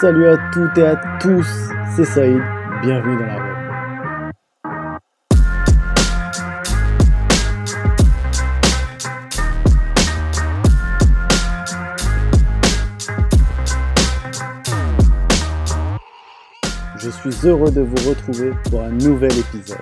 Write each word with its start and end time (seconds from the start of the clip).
Salut 0.00 0.26
à 0.26 0.38
toutes 0.50 0.78
et 0.78 0.86
à 0.86 0.96
tous, 1.20 1.46
c'est 1.94 2.06
Saïd, 2.06 2.40
bienvenue 2.80 3.18
dans 3.18 3.26
la. 3.26 4.32
Je 16.96 17.10
suis 17.10 17.46
heureux 17.46 17.70
de 17.70 17.82
vous 17.82 18.08
retrouver 18.08 18.52
pour 18.70 18.80
un 18.80 18.92
nouvel 18.92 19.38
épisode. 19.38 19.76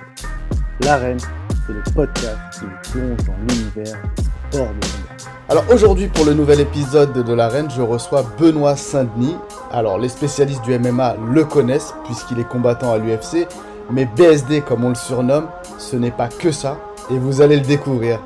L'arène, 0.81 1.19
c'est 1.65 1.73
le 1.73 1.83
podcast 1.95 2.37
qui 2.59 2.65
nous 2.65 3.15
plonge 3.15 3.25
dans 3.25 3.37
l'univers 3.47 4.01
des 4.17 4.23
sports 4.51 4.73
de 4.73 4.85
combat. 4.87 5.30
Alors 5.51 5.65
aujourd'hui 5.69 6.07
pour 6.07 6.23
le 6.23 6.33
nouvel 6.33 6.61
épisode 6.61 7.11
de 7.11 7.33
l'arène, 7.33 7.69
je 7.69 7.81
reçois 7.81 8.23
Benoît 8.39 8.77
Saint-Denis. 8.77 9.35
Alors 9.69 9.99
les 9.99 10.07
spécialistes 10.07 10.61
du 10.61 10.79
MMA 10.79 11.17
le 11.29 11.43
connaissent 11.43 11.93
puisqu'il 12.05 12.39
est 12.39 12.47
combattant 12.47 12.93
à 12.93 12.97
l'UFC, 12.97 13.49
mais 13.89 14.05
BSD 14.05 14.61
comme 14.61 14.85
on 14.85 14.89
le 14.89 14.95
surnomme, 14.95 15.49
ce 15.77 15.97
n'est 15.97 16.11
pas 16.11 16.29
que 16.29 16.53
ça 16.53 16.77
et 17.09 17.17
vous 17.17 17.41
allez 17.41 17.57
le 17.57 17.63
découvrir. 17.63 18.21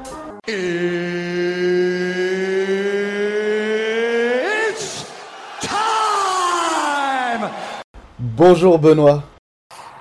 Bonjour 8.20 8.78
Benoît. 8.78 9.24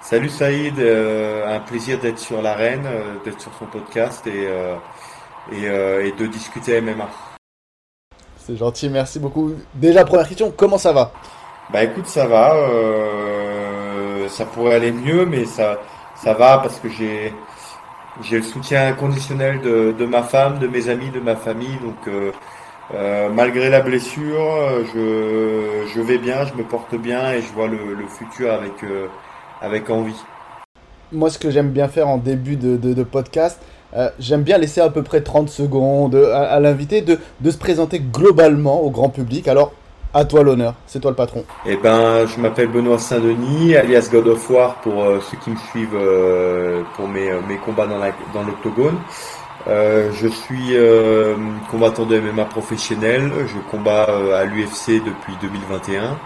Salut 0.02 0.28
Saïd, 0.28 0.78
euh, 0.78 1.56
un 1.56 1.60
plaisir 1.60 1.98
d'être 1.98 2.18
sur 2.18 2.42
l'arène, 2.42 2.84
euh, 2.84 3.14
d'être 3.24 3.40
sur 3.40 3.52
son 3.58 3.64
podcast 3.64 4.26
et, 4.26 4.46
euh, 4.46 4.76
et, 5.52 5.68
euh, 5.68 6.04
et 6.06 6.12
de 6.12 6.26
discuter 6.26 6.80
MMA. 6.80 7.08
C'est 8.38 8.56
gentil, 8.56 8.88
merci 8.90 9.18
beaucoup. 9.18 9.52
Déjà 9.74 10.04
première 10.04 10.28
question, 10.28 10.52
comment 10.54 10.78
ça 10.78 10.92
va? 10.92 11.12
Bah 11.72 11.82
écoute, 11.82 12.06
ça 12.06 12.26
va, 12.26 12.54
euh, 12.56 14.28
ça 14.28 14.44
pourrait 14.44 14.74
aller 14.74 14.92
mieux, 14.92 15.24
mais 15.24 15.46
ça, 15.46 15.78
ça 16.14 16.34
va 16.34 16.58
parce 16.58 16.78
que 16.78 16.88
j'ai, 16.90 17.32
j'ai 18.22 18.36
le 18.36 18.42
soutien 18.42 18.86
inconditionnel 18.88 19.60
de, 19.62 19.92
de 19.98 20.04
ma 20.06 20.22
femme, 20.22 20.58
de 20.58 20.66
mes 20.68 20.88
amis, 20.90 21.10
de 21.10 21.20
ma 21.20 21.36
famille, 21.36 21.76
donc 21.82 21.96
euh, 22.08 22.32
euh, 22.94 23.30
malgré 23.30 23.70
la 23.70 23.80
blessure, 23.80 24.84
je, 24.94 25.86
je 25.94 26.00
vais 26.02 26.18
bien, 26.18 26.44
je 26.44 26.52
me 26.54 26.64
porte 26.64 26.94
bien 26.96 27.32
et 27.32 27.40
je 27.40 27.50
vois 27.54 27.66
le, 27.66 27.94
le 27.94 28.06
futur 28.06 28.52
avec, 28.52 28.74
avec 29.62 29.88
envie. 29.88 30.20
Moi 31.12 31.30
ce 31.30 31.38
que 31.38 31.50
j'aime 31.50 31.70
bien 31.70 31.88
faire 31.88 32.08
en 32.08 32.18
début 32.18 32.56
de, 32.56 32.76
de- 32.76 32.92
de 32.92 33.02
podcast, 33.04 33.58
euh, 33.96 34.08
j'aime 34.18 34.42
bien 34.42 34.58
laisser 34.58 34.80
à 34.80 34.90
peu 34.90 35.02
près 35.02 35.20
30 35.22 35.48
secondes 35.48 36.14
à, 36.14 36.42
à 36.44 36.60
l'invité 36.60 37.00
de, 37.00 37.18
de 37.40 37.50
se 37.50 37.58
présenter 37.58 38.00
globalement 38.00 38.82
au 38.82 38.90
grand 38.90 39.08
public. 39.08 39.48
Alors 39.48 39.72
à 40.12 40.24
toi 40.24 40.44
l'honneur, 40.44 40.74
c'est 40.86 41.00
toi 41.00 41.10
le 41.10 41.16
patron. 41.16 41.44
Eh 41.66 41.76
ben, 41.76 42.24
je 42.26 42.40
m'appelle 42.40 42.68
Benoît 42.68 42.98
Saint-Denis, 42.98 43.74
alias 43.74 44.08
God 44.12 44.28
of 44.28 44.48
War 44.48 44.76
pour 44.76 45.02
euh, 45.02 45.20
ceux 45.28 45.36
qui 45.38 45.50
me 45.50 45.56
suivent 45.70 45.96
euh, 45.96 46.82
pour 46.94 47.08
mes, 47.08 47.30
euh, 47.30 47.40
mes 47.48 47.56
combats 47.56 47.86
dans 47.86 47.98
dans 47.98 48.46
l'octogone. 48.46 48.96
Euh, 49.66 50.10
je 50.12 50.28
suis 50.28 50.76
euh, 50.76 51.34
combattant 51.70 52.04
de 52.04 52.20
MMA 52.20 52.44
professionnel. 52.44 53.30
Je 53.46 53.58
combats 53.70 54.06
euh, 54.10 54.40
à 54.40 54.44
l'UFC 54.44 55.02
depuis 55.04 55.34
2021. 55.40 56.16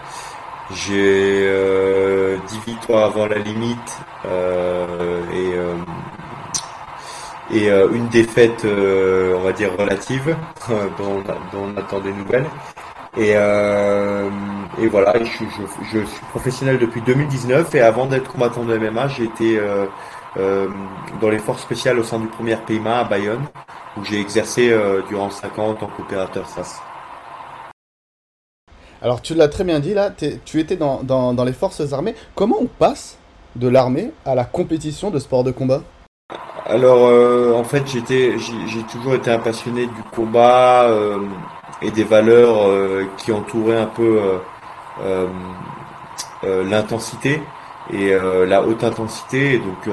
J'ai 0.74 1.46
euh, 1.46 2.36
10 2.48 2.58
victoires 2.72 3.04
avant 3.04 3.26
la 3.26 3.38
limite 3.38 3.96
euh, 4.26 5.22
et, 5.32 5.54
euh, 5.56 5.74
et 7.50 7.70
euh, 7.70 7.88
une 7.92 8.08
défaite, 8.08 8.64
euh, 8.64 9.34
on 9.36 9.42
va 9.42 9.52
dire 9.52 9.70
relative, 9.76 10.36
dont, 10.98 11.22
on- 11.54 11.76
attend 11.76 12.00
des 12.00 12.12
nouvelles. 12.12 12.46
Et, 13.16 13.32
euh, 13.34 14.28
voilà, 14.90 15.14
je, 15.24 16.04
suis 16.04 16.26
professionnel 16.30 16.78
depuis 16.78 17.00
2019 17.00 17.74
et 17.74 17.80
avant 17.80 18.06
d'être 18.06 18.30
combattant 18.30 18.64
de 18.64 18.76
MMA, 18.76 19.08
euh, 20.36 20.68
dans 21.20 21.30
les 21.30 21.38
forces 21.38 21.62
spéciales 21.62 21.98
au 21.98 22.04
sein 22.04 22.20
du 22.20 22.26
premier 22.26 22.56
PMA 22.56 23.00
à 23.00 23.04
Bayonne, 23.04 23.44
où 23.96 24.04
j'ai 24.04 24.20
exercé 24.20 24.72
durant 25.08 25.30
5 25.30 25.58
ans 25.58 25.70
en 25.70 25.74
tant 25.74 25.88
qu'opérateur 25.88 26.46
SAS. 26.48 26.80
Alors 29.00 29.22
tu 29.22 29.34
l'as 29.34 29.48
très 29.48 29.64
bien 29.64 29.80
dit 29.80 29.94
là, 29.94 30.10
tu 30.10 30.60
étais 30.60 30.76
dans 30.76 31.44
les 31.44 31.52
forces 31.52 31.92
armées. 31.92 32.14
Comment 32.34 32.56
on 32.60 32.66
passe 32.66 33.16
de 33.56 33.68
l'armée 33.68 34.12
à 34.24 34.34
la 34.34 34.44
compétition 34.44 35.10
de 35.10 35.18
sport 35.18 35.42
de 35.44 35.50
combat? 35.50 35.82
Alors, 36.66 37.06
euh, 37.06 37.52
en 37.54 37.64
fait, 37.64 37.86
j'étais, 37.86 38.36
j'ai 38.38 38.82
toujours 38.82 39.14
été 39.14 39.30
un 39.30 39.38
passionné 39.38 39.86
du 39.86 40.02
combat 40.14 40.84
euh, 40.88 41.18
et 41.80 41.90
des 41.90 42.04
valeurs 42.04 42.68
euh, 42.68 43.04
qui 43.16 43.32
entouraient 43.32 43.78
un 43.78 43.86
peu 43.86 44.20
euh, 44.20 44.38
euh, 45.02 45.26
euh, 46.44 46.64
l'intensité 46.64 47.42
et 47.90 48.14
la 48.46 48.62
haute 48.62 48.84
intensité. 48.84 49.54
Et 49.54 49.58
donc, 49.58 49.88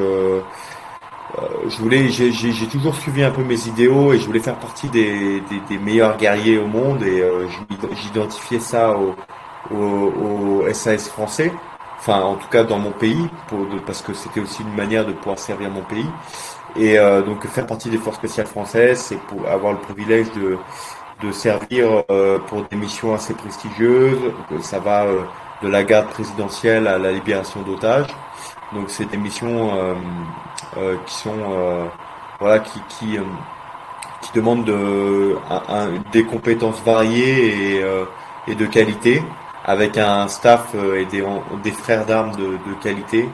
je 1.70 1.78
voulais, 1.78 2.10
j'ai 2.10 2.68
toujours 2.68 2.94
suivi 2.94 3.24
un 3.24 3.32
peu 3.32 3.42
mes 3.42 3.68
idéaux 3.68 4.12
et 4.12 4.20
je 4.20 4.26
voulais 4.26 4.42
faire 4.42 4.58
partie 4.60 4.90
des, 4.90 5.40
des, 5.50 5.62
des 5.70 5.78
meilleurs 5.78 6.18
guerriers 6.18 6.58
au 6.58 6.68
monde. 6.68 7.04
Et 7.04 7.24
j'identifiais 7.94 8.60
ça 8.60 8.98
au, 8.98 9.16
au, 9.74 10.64
au 10.68 10.74
SAS 10.74 11.08
français. 11.08 11.54
Enfin, 12.08 12.22
en 12.22 12.36
tout 12.36 12.48
cas 12.50 12.64
dans 12.64 12.78
mon 12.78 12.92
pays, 12.92 13.28
parce 13.88 14.04
que 14.04 14.14
c'était 14.14 14.40
aussi 14.40 14.62
une 14.62 14.76
manière 14.76 15.08
de 15.08 15.12
pouvoir 15.12 15.40
servir 15.40 15.72
mon 15.72 15.82
pays. 15.82 16.06
Et 16.76 17.00
euh, 17.00 17.24
donc 17.24 17.48
faire 17.48 17.66
partie 17.66 17.90
des 17.90 17.98
forces 17.98 18.18
spéciales 18.18 18.46
françaises, 18.46 19.00
c'est 19.00 19.18
pour 19.18 19.48
avoir 19.48 19.74
le 19.74 19.80
privilège 19.80 20.32
de, 20.34 20.60
de 21.24 21.32
servir 21.32 22.04
euh, 22.12 22.38
pour 22.48 22.62
des 22.66 22.76
missions 22.76 23.16
assez 23.16 23.34
prestigieuses. 23.34 24.20
Ça 24.62 24.80
va 24.80 25.06
euh, 25.06 25.22
de 25.64 25.68
la 25.68 25.84
garde 25.84 26.08
présidentielle 26.10 26.88
à 26.88 27.00
la 27.00 27.12
libération 27.12 27.64
d'otages. 27.64 28.14
Donc 28.74 28.90
c'est 28.90 29.06
des 29.10 29.18
missions 29.18 29.74
euh, 29.76 29.94
euh, 30.78 30.98
qui 31.08 31.16
sont 31.16 31.34
euh, 31.54 31.86
voilà 32.40 32.60
qui 32.60 32.80
qui, 32.88 33.18
euh, 33.18 33.24
qui 34.22 34.32
demandent 34.34 34.70
des 36.12 36.24
compétences 36.24 36.82
variées 36.86 37.78
et, 37.78 37.84
euh, 37.84 38.06
et 38.48 38.54
de 38.54 38.66
qualité, 38.68 39.24
avec 39.66 39.98
un 39.98 40.28
staff 40.28 40.68
euh, 40.76 41.02
et 41.02 41.06
des, 41.06 41.24
des 41.64 41.72
frères 41.72 42.06
d'armes 42.06 42.36
de, 42.36 42.48
de 42.68 42.74
qualité. 42.82 43.28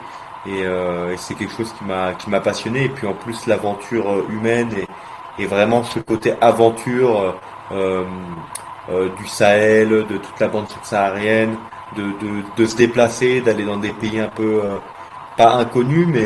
Et, 0.45 0.63
euh, 0.65 1.13
et 1.13 1.17
c'est 1.17 1.35
quelque 1.35 1.53
chose 1.53 1.71
qui 1.77 1.83
m'a 1.83 2.13
qui 2.13 2.29
m'a 2.29 2.39
passionné. 2.39 2.85
Et 2.85 2.89
puis 2.89 3.05
en 3.05 3.13
plus 3.13 3.45
l'aventure 3.47 4.09
euh, 4.11 4.25
humaine 4.29 4.69
et, 4.75 5.43
et 5.43 5.45
vraiment 5.45 5.83
ce 5.83 5.99
côté 5.99 6.33
aventure 6.41 7.35
euh, 7.71 8.03
euh, 8.89 9.09
du 9.17 9.27
Sahel, 9.27 9.89
de 9.89 10.17
toute 10.17 10.39
la 10.39 10.47
bande 10.47 10.67
subsaharienne, 10.69 11.55
de, 11.95 12.03
de, 12.03 12.43
de 12.57 12.65
se 12.65 12.75
déplacer, 12.75 13.41
d'aller 13.41 13.65
dans 13.65 13.77
des 13.77 13.91
pays 13.91 14.19
un 14.19 14.29
peu 14.29 14.61
euh, 14.63 14.77
pas 15.37 15.53
inconnus, 15.53 16.07
mais 16.07 16.25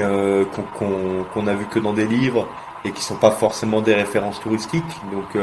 qu'on 0.53 0.63
qu'on 0.77 1.23
qu'on 1.33 1.47
a 1.47 1.53
vu 1.53 1.65
que 1.65 1.79
dans 1.79 1.93
des 1.93 2.05
livres 2.07 2.47
et 2.83 2.91
qui 2.91 3.01
sont 3.03 3.15
pas 3.17 3.31
forcément 3.31 3.81
des 3.81 3.93
références 3.93 4.39
touristiques. 4.39 4.83
Donc 5.11 5.35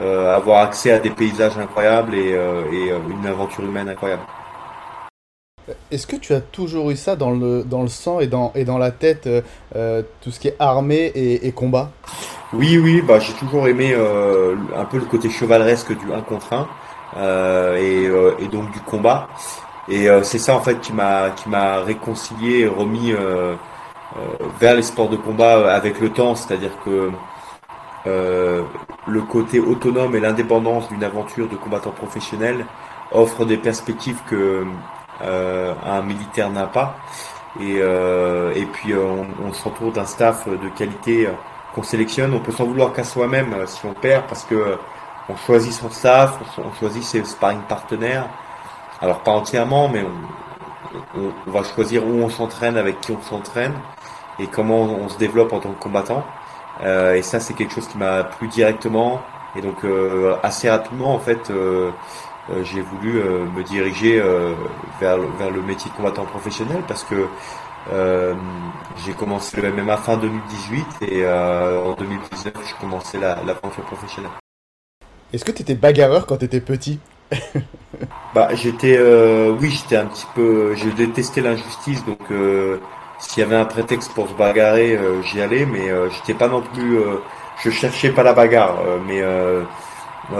euh, 0.00 0.08
euh, 0.18 0.36
avoir 0.36 0.62
accès 0.62 0.92
à 0.92 0.98
des 0.98 1.10
paysages 1.10 1.58
incroyables 1.58 2.14
et, 2.14 2.32
euh, 2.32 2.62
et 2.72 2.90
euh, 2.90 2.98
une 3.10 3.26
aventure 3.26 3.64
humaine 3.64 3.88
incroyable. 3.88 4.22
Est-ce 5.90 6.06
que 6.06 6.16
tu 6.16 6.32
as 6.32 6.40
toujours 6.40 6.90
eu 6.90 6.96
ça 6.96 7.14
dans 7.14 7.30
le, 7.30 7.62
dans 7.62 7.82
le 7.82 7.88
sang 7.88 8.20
et 8.20 8.26
dans, 8.26 8.52
et 8.54 8.64
dans 8.64 8.78
la 8.78 8.90
tête, 8.90 9.26
euh, 9.26 9.42
euh, 9.76 10.02
tout 10.22 10.30
ce 10.30 10.40
qui 10.40 10.48
est 10.48 10.56
armée 10.58 11.12
et, 11.14 11.46
et 11.46 11.52
combat? 11.52 11.90
Oui, 12.54 12.78
oui, 12.78 13.02
bah 13.02 13.18
j'ai 13.18 13.34
toujours 13.34 13.68
aimé 13.68 13.92
euh, 13.92 14.56
un 14.74 14.86
peu 14.86 14.96
le 14.96 15.04
côté 15.04 15.28
chevaleresque 15.28 15.96
du 15.98 16.12
1 16.12 16.22
contre 16.22 16.54
1 16.54 16.66
euh, 17.18 17.76
et, 17.76 18.06
euh, 18.06 18.32
et 18.38 18.48
donc 18.48 18.70
du 18.70 18.80
combat. 18.80 19.28
Et 19.90 20.08
euh, 20.08 20.22
c'est 20.22 20.38
ça 20.38 20.54
en 20.54 20.60
fait 20.60 20.80
qui 20.80 20.94
m'a 20.94 21.30
qui 21.30 21.48
m'a 21.48 21.80
réconcilié 21.80 22.60
et 22.60 22.66
remis 22.66 23.12
euh, 23.12 23.54
euh, 24.16 24.20
vers 24.58 24.74
les 24.74 24.82
sports 24.82 25.10
de 25.10 25.16
combat 25.16 25.56
euh, 25.58 25.76
avec 25.76 26.00
le 26.00 26.10
temps, 26.10 26.34
c'est-à-dire 26.34 26.72
que 26.84 27.10
euh, 28.06 28.62
le 29.08 29.22
côté 29.22 29.58
autonome 29.58 30.14
et 30.14 30.20
l'indépendance 30.20 30.88
d'une 30.88 31.04
aventure 31.04 31.48
de 31.48 31.56
combattant 31.56 31.90
professionnel 31.90 32.66
offre 33.12 33.44
des 33.44 33.56
perspectives 33.56 34.20
que 34.28 34.64
euh, 35.22 35.74
un 35.84 36.02
militaire 36.02 36.50
n'a 36.50 36.66
pas. 36.66 36.96
Et, 37.60 37.78
euh, 37.78 38.52
et 38.54 38.66
puis 38.66 38.92
euh, 38.92 39.02
on, 39.04 39.48
on 39.48 39.52
s'entoure 39.52 39.92
d'un 39.92 40.04
staff 40.04 40.46
de 40.48 40.68
qualité 40.76 41.28
qu'on 41.74 41.82
sélectionne. 41.82 42.34
On 42.34 42.40
peut 42.40 42.52
s'en 42.52 42.64
vouloir 42.64 42.92
qu'à 42.92 43.04
soi-même 43.04 43.52
euh, 43.54 43.66
si 43.66 43.84
on 43.86 43.94
perd 43.94 44.24
parce 44.26 44.44
que 44.44 44.54
euh, 44.54 44.76
on 45.28 45.36
choisit 45.36 45.72
son 45.72 45.90
staff, 45.90 46.38
on, 46.58 46.72
choisit 46.78 47.02
ses 47.02 47.24
sparring 47.24 47.60
partenaires. 47.62 48.28
Alors 49.00 49.20
pas 49.20 49.32
entièrement, 49.32 49.88
mais 49.88 50.04
on, 51.14 51.50
va 51.50 51.62
choisir 51.64 52.06
où 52.06 52.22
on 52.22 52.30
s'entraîne, 52.30 52.76
avec 52.76 53.00
qui 53.00 53.12
on 53.12 53.20
s'entraîne 53.20 53.74
et 54.38 54.46
comment 54.46 54.82
on 54.84 55.08
se 55.08 55.18
développe 55.18 55.52
en 55.52 55.60
tant 55.60 55.70
que 55.72 55.82
combattant. 55.82 56.24
Euh, 56.82 57.14
et 57.14 57.22
ça, 57.22 57.40
c'est 57.40 57.54
quelque 57.54 57.74
chose 57.74 57.88
qui 57.88 57.98
m'a 57.98 58.24
plu 58.24 58.48
directement. 58.48 59.20
Et 59.56 59.62
donc 59.62 59.84
euh, 59.84 60.36
assez 60.42 60.68
rapidement, 60.70 61.14
en 61.14 61.18
fait, 61.18 61.50
euh, 61.50 61.90
j'ai 62.62 62.80
voulu 62.80 63.12
me 63.54 63.62
diriger 63.62 64.22
vers, 65.00 65.18
le- 65.18 65.28
vers 65.38 65.50
le 65.50 65.60
métier 65.62 65.90
de 65.90 65.96
combattant 65.96 66.24
professionnel 66.24 66.82
parce 66.88 67.04
que 67.04 67.26
euh, 67.92 68.34
j'ai 69.04 69.12
commencé 69.12 69.60
le 69.60 69.68
MMA 69.68 69.96
fin 69.98 70.16
2018 70.16 70.86
et 71.02 71.24
euh, 71.24 71.82
en 71.82 71.94
2019 71.94 72.54
j'ai 72.66 72.74
commencé 72.80 73.18
la- 73.18 73.38
l'aventure 73.46 73.84
professionnelle. 73.84 74.32
Est-ce 75.32 75.44
que 75.44 75.52
tu 75.52 75.62
étais 75.62 75.74
bagarreur 75.74 76.26
quand 76.26 76.36
tu 76.38 76.44
étais 76.46 76.60
petit? 76.60 76.98
Bah, 78.34 78.48
j'étais, 78.54 78.96
euh, 78.98 79.54
oui, 79.60 79.70
j'étais 79.70 79.96
un 79.96 80.06
petit 80.06 80.26
peu, 80.34 80.74
je 80.74 80.88
détestais 80.90 81.40
l'injustice, 81.40 82.04
donc 82.04 82.20
euh, 82.30 82.78
s'il 83.18 83.40
y 83.42 83.46
avait 83.46 83.56
un 83.56 83.64
prétexte 83.64 84.12
pour 84.14 84.28
se 84.28 84.34
bagarrer, 84.34 84.96
euh, 84.96 85.22
j'y 85.22 85.40
allais, 85.40 85.66
mais 85.66 85.90
euh, 85.90 86.08
j'étais 86.10 86.34
pas 86.34 86.48
non 86.48 86.62
plus, 86.62 86.98
euh, 86.98 87.16
je 87.62 87.70
cherchais 87.70 88.10
pas 88.10 88.22
la 88.22 88.32
bagarre, 88.32 88.78
mais 89.06 89.20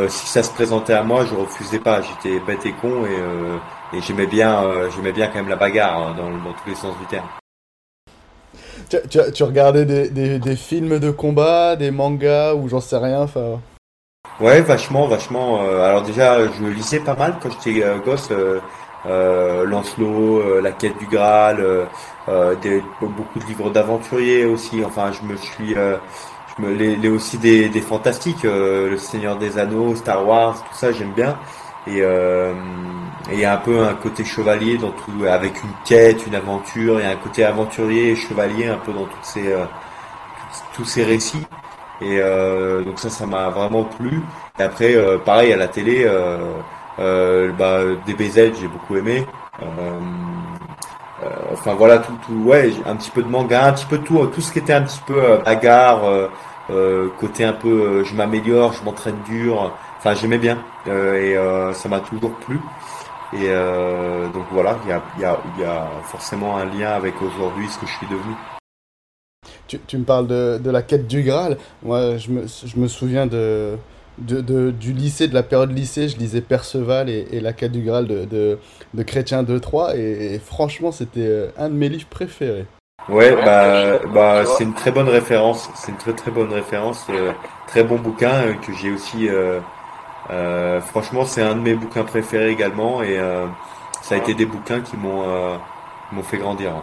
si 0.09 0.27
ça 0.27 0.43
se 0.43 0.53
présentait 0.53 0.93
à 0.95 1.03
moi, 1.03 1.25
je 1.25 1.35
refusais 1.35 1.81
pas. 1.81 2.01
J'étais 2.03 2.39
bête 2.41 2.65
et 2.67 2.73
con 2.73 3.05
et, 3.07 3.97
et 3.97 4.01
j'aimais 4.03 4.27
bien, 4.27 4.63
j'aimais 4.95 5.13
bien 5.13 5.27
quand 5.29 5.37
même 5.37 5.49
la 5.49 5.57
bagarre 5.57 5.99
hein, 5.99 6.15
dans, 6.17 6.31
dans 6.31 6.53
tous 6.53 6.69
les 6.69 6.75
sens 6.75 6.97
du 6.99 7.07
terme. 7.07 7.27
Tu, 8.89 8.97
tu, 9.09 9.19
tu 9.35 9.43
regardais 9.43 9.85
des, 9.85 10.09
des, 10.11 10.39
des 10.39 10.57
films 10.57 10.99
de 10.99 11.11
combat, 11.11 11.75
des 11.75 11.91
mangas 11.91 12.55
ou 12.55 12.69
j'en 12.69 12.81
sais 12.81 12.99
rien, 12.99 13.23
enfin? 13.23 13.61
Ouais, 14.41 14.61
vachement, 14.61 15.09
vachement. 15.09 15.63
euh, 15.65 15.83
alors 15.83 16.03
déjà, 16.03 16.47
je 16.47 16.65
lisais 16.65 17.01
pas 17.01 17.15
mal 17.15 17.37
quand 17.43 17.51
j'étais 17.51 17.83
euh, 17.83 17.99
gosse. 17.99 18.29
Euh, 18.31 18.61
Lancelot, 19.65 20.41
euh, 20.41 20.61
La 20.61 20.73
Quête 20.73 20.99
du 20.99 21.07
Graal, 21.07 21.61
euh, 21.61 21.85
euh, 22.29 22.55
des, 22.57 22.83
beaucoup 23.01 23.39
de 23.39 23.45
livres 23.47 23.71
d'aventuriers 23.71 24.45
aussi. 24.45 24.85
Enfin, 24.85 25.11
je 25.13 25.23
me 25.27 25.37
suis, 25.37 25.75
euh, 25.77 25.97
je 26.57 26.63
me, 26.63 26.73
les, 26.75 26.97
les 26.97 27.09
aussi 27.09 27.39
des, 27.39 27.69
des 27.69 27.81
fantastiques, 27.81 28.45
euh, 28.45 28.91
Le 28.91 28.99
Seigneur 28.99 29.37
des 29.37 29.59
Anneaux, 29.59 29.95
Star 29.97 30.27
Wars, 30.27 30.57
tout 30.57 30.77
ça, 30.77 30.93
j'aime 30.93 31.13
bien. 31.13 31.39
Et 31.87 32.03
euh, 32.03 32.53
il 33.33 33.41
y 33.41 33.45
a 33.45 33.55
un 33.55 33.59
peu 33.59 33.81
un 33.81 33.95
côté 33.95 34.25
chevalier 34.25 34.77
dans 34.77 34.91
tout, 34.91 35.25
avec 35.27 35.63
une 35.63 35.71
quête, 35.85 36.27
une 36.27 36.35
aventure. 36.35 37.01
Il 37.01 37.05
y 37.05 37.07
a 37.07 37.11
un 37.11 37.17
côté 37.17 37.45
aventurier 37.45 38.15
chevalier 38.15 38.67
un 38.67 38.77
peu 38.77 38.93
dans 38.93 39.05
toutes 39.05 39.25
ces, 39.25 39.53
euh, 39.53 39.65
tous 40.75 40.85
ces 40.85 41.05
récits. 41.05 41.47
Et 42.01 42.21
euh, 42.21 42.83
donc 42.83 42.99
ça, 43.01 43.11
ça 43.11 43.27
m'a 43.27 43.49
vraiment 43.49 43.85
plu. 43.85 44.21
Et 44.59 44.63
après, 44.63 44.95
euh, 44.95 45.19
pareil 45.19 45.53
à 45.53 45.57
la 45.57 45.69
télé, 45.69 46.07
euh, 46.99 47.53
bah, 47.53 47.81
DBZ, 48.07 48.59
j'ai 48.61 48.69
beaucoup 48.69 48.97
aimé. 48.97 49.27
Euh, 49.63 49.67
euh, 51.23 51.27
enfin 51.53 51.75
voilà, 51.75 51.99
tout, 51.99 52.15
ouais, 52.45 52.73
un 52.87 52.97
petit 52.97 53.11
peu 53.11 53.23
de 53.23 53.29
manga, 53.29 53.67
un 53.67 53.73
petit 53.73 53.87
peu 53.87 53.99
tout, 53.99 54.25
tout 54.27 54.41
ce 54.41 54.53
qui 54.53 54.59
était 54.59 54.73
un 54.73 54.83
petit 54.83 55.01
peu 55.07 55.39
bagarre, 55.45 56.03
côté 57.19 57.45
un 57.45 57.53
peu, 57.53 58.05
je 58.05 58.15
m'améliore, 58.15 58.73
je 58.73 58.85
m'entraîne 58.85 59.19
dur. 59.27 59.73
Enfin, 59.99 60.15
j'aimais 60.15 60.39
bien 60.39 60.59
et 60.87 61.37
ça 61.73 61.89
m'a 61.89 62.01
toujours 62.01 62.35
plu. 62.37 62.61
Et 63.33 63.49
donc 64.33 64.45
voilà, 64.53 64.79
il 64.85 64.91
y 64.91 64.93
a, 64.93 65.03
y 65.19 65.61
y 65.61 65.65
a 65.65 65.89
forcément 66.05 66.57
un 66.57 66.67
lien 66.67 66.91
avec 66.91 67.21
aujourd'hui 67.21 67.69
ce 67.69 67.79
que 67.79 67.87
je 67.87 67.93
suis 67.93 68.07
devenu. 68.07 68.35
Tu, 69.67 69.79
tu 69.81 69.99
me 69.99 70.05
parles 70.05 70.27
de, 70.27 70.59
de 70.63 70.71
la 70.71 70.83
quête 70.83 71.07
du 71.07 71.23
Graal. 71.23 71.59
Moi, 71.83 72.17
je 72.17 72.31
me, 72.31 72.47
je 72.47 72.79
me 72.79 72.89
souviens 72.89 73.27
de, 73.27 73.77
de, 74.21 74.41
de- 74.41 74.71
du 74.71 74.93
lycée, 74.93 75.29
de 75.29 75.35
la 75.35 75.43
période 75.43 75.73
lycée. 75.77 76.09
Je 76.09 76.17
lisais 76.19 76.41
Perceval 76.41 77.09
et, 77.11 77.27
et 77.33 77.41
la 77.41 77.53
quête 77.53 77.73
du 77.73 77.83
Graal 77.83 78.07
de, 78.07 78.25
de, 78.25 78.59
de 78.95 79.03
Chrétien 79.03 79.43
2-3. 79.43 79.97
Et, 79.97 80.35
et 80.35 80.39
franchement, 80.39 80.93
c'était 80.93 81.21
euh, 81.27 81.49
un 81.57 81.69
de 81.69 81.75
mes 81.75 81.89
livres 81.89 82.09
préférés. 82.09 82.67
Ouais, 83.09 83.35
bah, 83.43 83.99
bah, 84.13 84.45
c'est 84.45 84.65
une 84.65 84.75
très 84.75 84.91
bonne 84.93 85.09
référence. 85.09 85.71
C'est 85.75 85.93
une 85.93 85.99
très 85.99 86.15
très 86.15 86.31
bonne 86.31 86.53
référence. 86.53 87.07
euh, 87.11 87.33
très 87.67 87.83
bon 87.85 87.97
bouquin 87.99 88.33
euh, 88.49 88.55
que 88.55 88.73
j'ai 88.75 88.91
aussi. 88.91 89.29
euh, 89.29 89.61
euh, 90.31 90.81
franchement, 90.81 91.25
c'est 91.25 91.43
un 91.43 91.55
de 91.57 91.61
mes 91.61 91.75
bouquins 91.75 92.05
préférés 92.05 92.51
également, 92.51 93.03
et 93.03 93.19
euh, 93.19 93.47
ça 94.03 94.17
a 94.17 94.19
été 94.19 94.35
des 94.35 94.47
bouquins 94.47 94.81
qui 94.83 94.97
m'ont 94.97 95.25
euh, 95.29 95.57
m'ont 96.13 96.23
fait 96.23 96.39
grandir. 96.39 96.83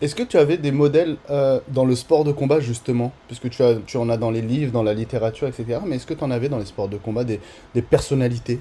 Est-ce 0.00 0.14
que 0.14 0.22
tu 0.22 0.36
avais 0.36 0.56
des 0.56 0.72
modèles 0.72 1.16
euh, 1.30 1.60
dans 1.68 1.84
le 1.84 1.94
sport 1.94 2.24
de 2.24 2.32
combat, 2.32 2.60
justement? 2.60 3.12
Puisque 3.28 3.50
tu, 3.50 3.96
en 3.96 4.08
as 4.08 4.16
dans 4.16 4.30
les 4.30 4.42
livres, 4.42 4.72
dans 4.72 4.82
la 4.82 4.94
littérature, 4.94 5.48
etc. 5.48 5.80
Mais 5.86 5.96
est-ce 5.96 6.06
que 6.06 6.14
tu 6.14 6.24
en 6.24 6.30
avais 6.30 6.48
dans 6.48 6.58
les 6.58 6.66
sports 6.66 6.88
de 6.88 6.96
combat 6.96 7.24
des, 7.24 7.40
personnalités? 7.82 8.60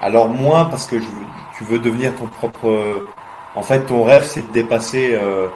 Alors 0.00 0.28
moins 0.28 0.66
parce 0.66 0.86
que 0.86 0.96
tu 0.96 1.64
veux 1.64 1.78
devenir 1.78 2.14
ton 2.16 2.26
propre. 2.26 2.68
euh, 2.68 3.06
En 3.54 3.62
fait, 3.62 3.80
ton 3.86 4.04
rêve, 4.04 4.24
c'est 4.24 4.46
de 4.46 4.52
dépasser 4.52 5.14
euh, 5.14 5.48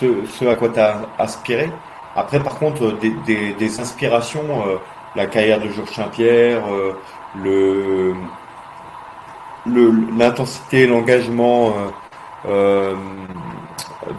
ce, 0.00 0.46
à 0.46 0.54
quoi 0.56 0.68
tu 0.68 0.80
as 0.80 1.02
aspiré. 1.18 1.70
Après, 2.16 2.40
par 2.40 2.58
contre, 2.58 2.96
des, 3.00 3.80
inspirations, 3.80 4.78
la 5.16 5.26
carrière 5.26 5.60
de 5.60 5.68
Georges 5.68 5.90
Saint-Pierre, 5.90 6.62
l'intensité, 10.16 10.86
l'engagement 10.86 11.74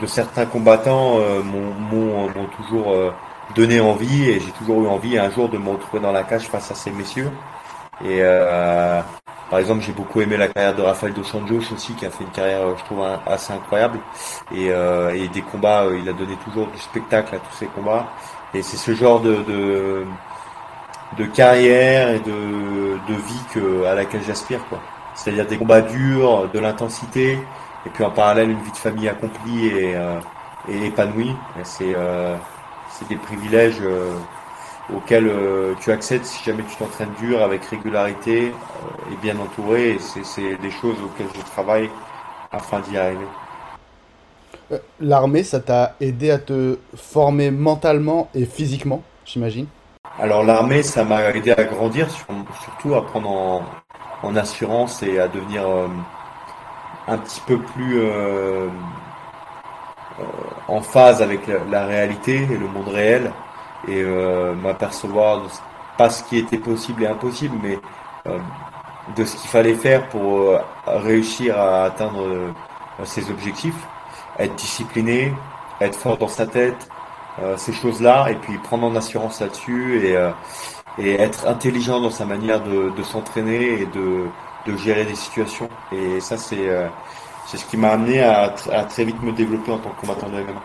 de 0.01 0.05
certains 0.07 0.45
combattants 0.45 1.19
euh, 1.19 1.41
m'ont 1.43 1.73
m'ont- 1.73 2.29
toujours 2.57 2.91
euh, 2.93 3.11
donné 3.55 3.79
envie 3.79 4.29
et 4.29 4.39
j'ai 4.39 4.51
toujours 4.51 4.83
eu 4.83 4.87
envie 4.87 5.17
un 5.17 5.29
jour 5.29 5.49
de 5.49 5.57
me 5.57 5.69
retrouver 5.69 6.01
dans 6.01 6.11
la 6.11 6.23
cage 6.23 6.47
face 6.47 6.71
à 6.71 6.75
ces 6.75 6.91
messieurs. 6.91 7.31
Et 8.03 8.19
euh, 8.21 9.01
par 9.49 9.59
exemple, 9.59 9.81
j'ai 9.83 9.93
beaucoup 9.93 10.21
aimé 10.21 10.37
la 10.37 10.47
carrière 10.47 10.75
de 10.75 10.81
Rafael 10.81 11.13
dos 11.13 11.23
Anjos 11.35 11.71
aussi, 11.73 11.93
qui 11.93 12.05
a 12.05 12.09
fait 12.11 12.23
une 12.23 12.31
carrière, 12.31 12.61
euh, 12.67 12.75
je 12.77 12.83
trouve, 12.85 13.03
assez 13.25 13.53
incroyable. 13.53 13.99
Et, 14.51 14.69
euh, 14.71 15.13
et 15.15 15.27
des 15.29 15.41
combats, 15.41 15.83
euh, 15.85 15.99
il 16.01 16.09
a 16.09 16.13
donné 16.13 16.35
toujours 16.43 16.67
du 16.67 16.77
spectacle 16.79 17.35
à 17.35 17.39
tous 17.39 17.53
ses 17.55 17.67
combats. 17.67 18.07
Et 18.53 18.61
c'est 18.63 18.77
ce 18.77 18.93
genre 18.95 19.21
de, 19.21 19.35
de, 19.43 20.05
de 21.17 21.25
carrière 21.25 22.09
et 22.09 22.19
de, 22.19 22.97
de 23.07 23.13
vie 23.13 23.41
que, 23.53 23.85
à 23.85 23.95
laquelle 23.95 24.21
j'aspire, 24.25 24.65
quoi. 24.67 24.79
C'est-à-dire 25.13 25.45
des 25.47 25.57
combats 25.57 25.81
durs, 25.81 26.49
de 26.53 26.59
l'intensité, 26.59 27.39
et 27.85 27.89
puis 27.89 28.03
en 28.03 28.11
parallèle 28.11 28.49
une 28.49 28.61
vie 28.61 28.71
de 28.71 28.77
famille 28.77 29.09
accomplie 29.09 29.67
et, 29.67 29.95
euh, 29.95 30.19
et 30.69 30.87
épanouie. 30.87 31.35
C'est 31.63 31.93
euh, 31.95 32.35
c'est 32.89 33.07
des 33.07 33.17
privilèges 33.17 33.79
euh, 33.81 34.13
auxquels 34.95 35.27
euh, 35.27 35.73
tu 35.81 35.91
accèdes 35.91 36.25
si 36.25 36.43
jamais 36.43 36.63
tu 36.63 36.75
t'entraînes 36.75 37.13
dur, 37.19 37.41
avec 37.41 37.65
régularité 37.65 38.51
euh, 38.51 39.13
et 39.13 39.15
bien 39.17 39.37
entouré. 39.39 39.97
C'est 39.99 40.55
des 40.57 40.71
choses 40.71 40.97
auxquelles 41.03 41.27
je 41.35 41.41
travaille 41.51 41.89
afin 42.51 42.79
d'y 42.79 42.97
arriver. 42.97 43.25
L'armée, 44.99 45.43
ça 45.43 45.59
t'a 45.59 45.95
aidé 45.99 46.31
à 46.31 46.39
te 46.39 46.79
former 46.95 47.51
mentalement 47.51 48.29
et 48.33 48.45
physiquement, 48.45 49.03
j'imagine? 49.25 49.67
Alors 50.19 50.43
l'armée, 50.43 50.81
ça 50.81 51.03
m'a 51.03 51.21
aidé 51.31 51.51
à 51.51 51.63
grandir, 51.65 52.09
sur- 52.09 52.25
surtout 52.63 52.95
à 52.95 53.05
prendre 53.05 53.29
en, 53.29 53.63
en 54.23 54.35
assurance 54.35 55.03
et 55.03 55.19
à 55.19 55.27
devenir 55.27 55.67
euh, 55.67 55.87
un 57.07 57.18
petit 57.18 57.42
peu 57.46 57.57
plus 57.60 58.00
euh, 58.00 58.68
euh, 60.19 60.24
en 60.68 60.81
phase 60.81 61.22
avec 61.22 61.42
la, 61.69 61.86
réalité 61.86 62.44
et 62.44 62.57
le 62.57 62.68
monde 62.68 62.88
réel. 62.88 63.31
Et 63.88 64.02
euh, 64.02 64.56
m'apercevoir 64.56 65.42
de 65.44 65.48
pas 65.98 66.10
ce 66.10 66.24
qui 66.24 66.38
était 66.38 66.57
possible 66.57 67.04
et 67.04 67.07
impossible, 67.07 67.57
mais 67.62 67.80
euh, 68.28 68.40
de 69.16 69.24
ce 69.24 69.36
qu'il 69.38 69.50
fallait 69.50 69.75
faire 69.75 70.10
pour 70.10 70.60
réussir 70.88 71.60
à 71.60 71.84
atteindre 71.84 72.25
ses 73.04 73.30
objectifs, 73.30 73.76
être 74.40 74.56
discipliné, 74.56 75.31
être 75.80 75.95
fort 75.95 76.18
dans 76.18 76.28
sa 76.28 76.47
tête, 76.47 76.90
euh, 77.42 77.57
ces 77.57 77.74
choses-là, 77.74 78.28
et 78.30 78.35
puis 78.35 78.57
prendre 78.57 78.85
en 78.88 78.95
assurance 78.95 79.42
là-dessus 79.42 80.06
et, 80.06 80.16
euh, 80.16 80.31
et 80.97 81.16
être 81.16 81.47
intelligent 81.47 82.00
dans 82.00 82.09
sa 82.09 82.26
manière 82.26 82.64
de, 82.64 82.92
de 82.95 83.04
s'entraîner 83.04 83.81
et 83.81 83.85
de, 83.85 84.28
de 84.66 84.76
gérer 84.78 85.06
des 85.06 85.16
situations. 85.16 85.69
Et 85.92 86.19
ça, 86.22 86.38
c'est 86.38 86.69
euh, 86.69 86.88
c'est 87.48 87.57
ce 87.57 87.66
qui 87.66 87.78
m'a 87.78 87.90
amené 87.92 88.22
à, 88.24 88.54
à 88.72 88.84
très 88.86 89.06
vite 89.06 89.22
me 89.24 89.31
développer 89.34 89.72
en 89.72 89.80
tant 89.80 89.92
que 89.92 90.02
combattant 90.02 90.30
de 90.30 90.36
MMA. 90.42 90.62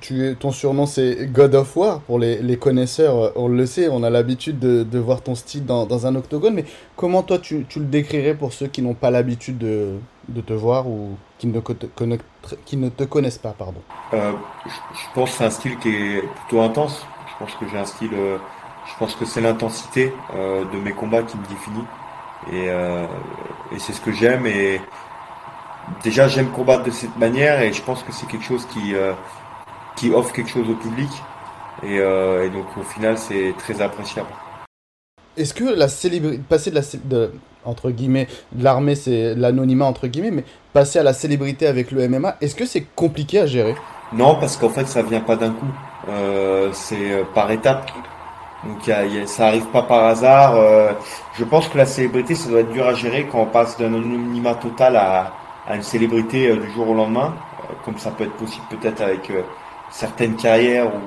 tu, 0.00 0.22
es- 0.26 0.34
Ton 0.36 0.52
surnom, 0.52 0.86
c'est 0.86 1.26
God 1.32 1.54
of 1.54 1.76
War. 1.76 2.00
Pour 2.02 2.18
les, 2.18 2.40
les 2.42 2.58
connaisseurs, 2.58 3.16
euh, 3.16 3.30
on 3.36 3.48
le 3.48 3.66
sait, 3.66 3.88
on 3.88 4.02
a 4.02 4.10
l'habitude 4.10 4.58
de, 4.58 4.82
de 4.82 4.98
voir 4.98 5.22
ton 5.22 5.34
style 5.34 5.64
dans, 5.64 5.86
dans 5.86 6.06
un 6.06 6.14
octogone. 6.14 6.54
Mais 6.54 6.64
comment 6.96 7.22
toi, 7.22 7.38
tu, 7.38 7.64
tu 7.68 7.78
le 7.80 7.86
décrirais 7.86 8.34
pour 8.34 8.52
ceux 8.52 8.66
qui 8.68 8.82
n'ont 8.82 8.94
pas 8.94 9.10
l'habitude 9.10 9.58
de, 9.58 9.94
de 10.28 10.40
te 10.40 10.52
voir 10.52 10.86
ou 10.88 11.18
qui 11.38 11.46
ne, 11.46 11.60
te 11.60 11.86
conna- 11.86 12.18
qui 12.64 12.76
ne 12.76 12.88
te 12.90 13.04
connaissent 13.04 13.38
pas, 13.38 13.52
pardon? 13.52 13.82
Euh, 14.14 14.32
je, 14.66 14.70
je 14.70 15.14
pense 15.14 15.30
que 15.32 15.36
c'est 15.38 15.44
un 15.44 15.50
style 15.50 15.78
qui 15.78 15.88
est 15.90 16.22
plutôt 16.22 16.62
intense. 16.62 17.06
Je 17.26 17.44
pense 17.44 17.54
que 17.56 17.68
j'ai 17.68 17.78
un 17.78 17.84
style. 17.84 18.10
euh, 18.14 18.38
je 18.86 18.96
pense 18.98 19.14
que 19.14 19.24
c'est 19.26 19.40
l'intensité 19.42 20.12
euh, 20.34 20.64
de 20.64 20.78
mes 20.78 20.92
combats 20.92 21.22
qui 21.22 21.36
me 21.36 21.46
définit. 21.46 21.84
Et, 22.52 22.68
euh, 22.68 23.06
et 23.74 23.78
c'est 23.78 23.92
ce 23.92 24.00
que 24.00 24.12
j'aime. 24.12 24.46
Et 24.46 24.80
déjà, 26.02 26.28
j'aime 26.28 26.50
combattre 26.50 26.84
de 26.84 26.90
cette 26.90 27.16
manière. 27.18 27.60
Et 27.62 27.72
je 27.72 27.82
pense 27.82 28.02
que 28.02 28.12
c'est 28.12 28.26
quelque 28.26 28.44
chose 28.44 28.66
qui 28.66 28.94
euh, 28.94 29.12
qui 29.96 30.10
offre 30.10 30.32
quelque 30.32 30.50
chose 30.50 30.68
au 30.70 30.74
public. 30.74 31.10
Et, 31.82 31.98
euh, 31.98 32.46
et 32.46 32.50
donc, 32.50 32.66
au 32.76 32.82
final, 32.82 33.18
c'est 33.18 33.54
très 33.58 33.80
appréciable. 33.82 34.28
Est-ce 35.36 35.54
que 35.54 35.64
la 35.64 35.88
célébrité, 35.88 36.42
passer 36.48 36.70
de 36.70 36.74
la, 36.76 36.82
de, 37.04 37.32
entre 37.64 37.90
guillemets, 37.90 38.26
l'armée, 38.58 38.96
c'est 38.96 39.34
l'anonymat, 39.36 39.84
entre 39.84 40.08
guillemets, 40.08 40.32
mais 40.32 40.44
passer 40.72 40.98
à 40.98 41.04
la 41.04 41.12
célébrité 41.12 41.66
avec 41.68 41.92
le 41.92 42.08
MMA, 42.08 42.36
est-ce 42.40 42.56
que 42.56 42.66
c'est 42.66 42.84
compliqué 42.96 43.38
à 43.40 43.46
gérer? 43.46 43.76
Non, 44.12 44.34
parce 44.36 44.56
qu'en 44.56 44.70
fait, 44.70 44.88
ça 44.88 45.02
vient 45.02 45.20
pas 45.20 45.36
d'un 45.36 45.50
coup. 45.52 45.66
C'est 46.72 47.24
par 47.34 47.50
étapes. 47.52 47.90
Donc, 48.64 48.84
il 48.86 48.90
y 48.90 48.92
a- 48.92 49.04
il 49.04 49.14
y 49.14 49.20
a- 49.20 49.26
ça 49.28 49.46
arrive 49.46 49.66
pas 49.66 49.82
par 49.82 50.04
hasard. 50.06 50.56
Euh, 50.56 50.92
je 51.38 51.44
pense 51.44 51.68
que 51.68 51.78
la 51.78 51.86
célébrité, 51.86 52.34
ça 52.34 52.50
doit 52.50 52.60
être 52.60 52.72
dur 52.72 52.86
à 52.86 52.94
gérer 52.94 53.26
quand 53.30 53.40
on 53.40 53.46
passe 53.46 53.78
d'un 53.78 53.94
anonymat 53.94 54.54
total 54.56 54.96
à, 54.96 55.32
une 55.72 55.82
célébrité 55.82 56.50
euh, 56.50 56.56
du 56.56 56.70
jour 56.72 56.88
au 56.88 56.94
lendemain, 56.94 57.34
euh, 57.60 57.74
comme 57.84 57.98
ça 57.98 58.10
peut 58.10 58.24
être 58.24 58.36
possible 58.36 58.64
peut-être 58.70 59.02
avec 59.02 59.30
euh, 59.30 59.42
certaines 59.90 60.34
carrières 60.34 60.86
ou, 60.86 60.98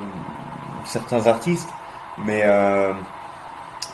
certains 0.85 1.27
artistes. 1.27 1.69
Mais 2.25 2.41
euh, 2.45 2.93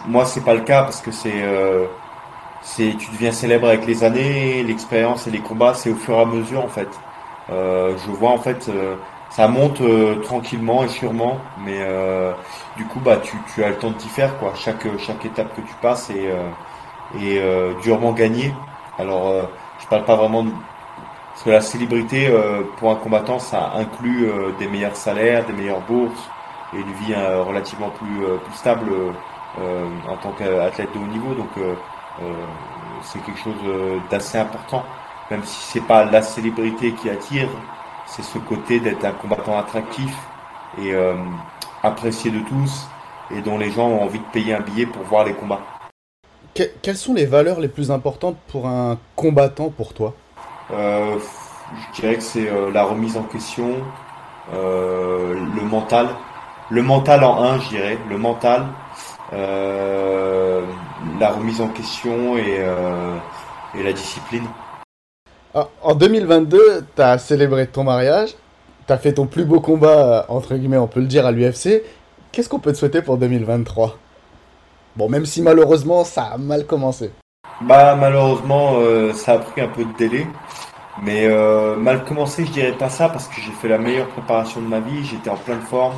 moi, 0.05 0.25
c'est 0.25 0.43
pas 0.43 0.53
le 0.53 0.61
cas 0.61 0.83
parce 0.83 1.01
que 1.01 1.11
c'est, 1.11 2.95
tu 2.97 3.11
deviens 3.11 3.31
célèbre 3.31 3.67
avec 3.67 3.85
les 3.85 4.03
années, 4.03 4.63
l'expérience 4.63 5.25
et 5.27 5.31
les 5.31 5.39
combats, 5.39 5.73
c'est 5.73 5.89
au 5.89 5.95
fur 5.95 6.15
et 6.15 6.21
à 6.21 6.25
mesure 6.25 6.63
en 6.63 6.67
fait. 6.67 6.89
je 7.49 8.11
vois 8.11 8.31
en 8.31 8.37
fait 8.37 8.69
ça 9.29 9.47
monte 9.47 9.81
euh, 9.81 10.15
tranquillement 10.21 10.83
et 10.83 10.87
sûrement, 10.87 11.37
mais 11.63 11.77
euh, 11.79 12.31
du 12.75 12.85
coup 12.85 12.99
bah 12.99 13.17
tu, 13.17 13.37
tu, 13.53 13.63
as 13.63 13.69
le 13.69 13.77
temps 13.77 13.91
de 13.91 13.95
t'y 13.95 14.09
faire 14.09 14.37
quoi. 14.39 14.53
Chaque 14.55 14.85
chaque 14.99 15.25
étape 15.25 15.55
que 15.55 15.61
tu 15.61 15.73
passes 15.81 16.09
est, 16.09 16.31
euh, 17.23 17.73
durement 17.81 18.13
gagnée. 18.13 18.53
Alors 18.99 19.31
je 19.79 19.87
parle 19.87 20.05
pas 20.05 20.15
vraiment 20.15 20.43
de... 20.43 20.49
parce 21.33 21.43
que 21.43 21.49
la 21.51 21.61
célébrité 21.61 22.33
pour 22.77 22.91
un 22.91 22.95
combattant 22.95 23.39
ça 23.39 23.73
inclut 23.75 24.27
des 24.59 24.67
meilleurs 24.67 24.95
salaires, 24.95 25.45
des 25.45 25.53
meilleures 25.53 25.81
bourses 25.81 26.29
et 26.73 26.77
une 26.77 26.91
vie 26.93 27.13
relativement 27.15 27.89
plus 27.89 28.25
plus 28.43 28.53
stable 28.55 28.91
en 29.57 30.17
tant 30.17 30.31
qu'athlète 30.31 30.89
de 30.93 30.99
haut 30.99 31.07
niveau. 31.07 31.35
Donc 31.35 31.49
c'est 33.03 33.23
quelque 33.23 33.39
chose 33.39 33.53
d'assez 34.09 34.39
important, 34.39 34.83
même 35.29 35.43
si 35.43 35.61
c'est 35.73 35.85
pas 35.85 36.05
la 36.05 36.23
célébrité 36.23 36.93
qui 36.93 37.09
attire 37.09 37.49
c'est 38.07 38.23
ce 38.23 38.37
côté 38.39 38.79
d'être 38.79 39.05
un 39.05 39.11
combattant 39.11 39.57
attractif 39.57 40.15
et 40.81 40.93
euh, 40.93 41.15
apprécié 41.83 42.31
de 42.31 42.39
tous 42.39 42.87
et 43.35 43.41
dont 43.41 43.57
les 43.57 43.69
gens 43.71 43.87
ont 43.87 44.03
envie 44.03 44.19
de 44.19 44.25
payer 44.31 44.53
un 44.53 44.61
billet 44.61 44.85
pour 44.85 45.03
voir 45.03 45.25
les 45.25 45.33
combats. 45.33 45.61
quelles 46.53 46.97
sont 46.97 47.13
les 47.13 47.25
valeurs 47.25 47.59
les 47.59 47.67
plus 47.67 47.91
importantes 47.91 48.37
pour 48.47 48.67
un 48.67 48.97
combattant 49.15 49.69
pour 49.69 49.93
toi? 49.93 50.13
Euh, 50.71 51.17
Je 51.95 52.01
dirais 52.01 52.15
que 52.15 52.23
c'est 52.23 52.49
euh, 52.49 52.71
la 52.71 52.83
remise 52.83 53.17
en 53.17 53.23
question, 53.23 53.73
le 54.53 55.61
mental. 55.63 56.07
Le 56.69 56.81
mental 56.81 57.23
en 57.23 57.43
un, 57.43 57.59
je 57.59 57.69
dirais. 57.69 57.97
Le 58.09 58.17
mental, 58.17 58.65
la 61.19 61.29
remise 61.29 61.61
en 61.61 61.67
question 61.67 62.37
et, 62.37 62.61
et 63.75 63.83
la 63.83 63.93
discipline. 63.93 64.47
En 65.53 65.95
2022, 65.95 66.85
tu 66.95 67.01
as 67.01 67.17
célébré 67.17 67.67
ton 67.67 67.83
mariage, 67.83 68.35
tu 68.85 68.93
as 68.93 68.97
fait 68.97 69.13
ton 69.13 69.25
plus 69.25 69.45
beau 69.45 69.59
combat, 69.59 69.87
euh, 69.87 70.21
entre 70.27 70.55
guillemets, 70.55 70.77
on 70.77 70.87
peut 70.87 70.99
le 70.99 71.07
dire, 71.07 71.25
à 71.25 71.31
l'UFC. 71.31 71.83
Qu'est-ce 72.31 72.49
qu'on 72.49 72.59
peut 72.59 72.73
te 72.73 72.77
souhaiter 72.77 73.01
pour 73.01 73.17
2023 73.17 73.97
Bon, 74.95 75.09
même 75.09 75.25
si 75.25 75.41
malheureusement, 75.41 76.03
ça 76.03 76.23
a 76.23 76.37
mal 76.37 76.65
commencé. 76.65 77.11
Bah, 77.61 77.95
malheureusement, 77.95 78.73
euh, 78.75 79.13
ça 79.13 79.33
a 79.33 79.39
pris 79.39 79.61
un 79.61 79.67
peu 79.67 79.83
de 79.85 79.93
délai. 79.97 80.27
Mais 81.03 81.27
euh, 81.27 81.75
mal 81.75 82.03
commencé, 82.03 82.45
je 82.45 82.51
dirais 82.51 82.71
pas 82.71 82.89
ça 82.89 83.07
parce 83.07 83.27
que 83.27 83.39
j'ai 83.39 83.51
fait 83.51 83.67
la 83.67 83.77
meilleure 83.77 84.07
préparation 84.07 84.61
de 84.61 84.67
ma 84.67 84.79
vie. 84.79 85.05
J'étais 85.05 85.29
en 85.29 85.37
pleine 85.37 85.61
forme, 85.61 85.93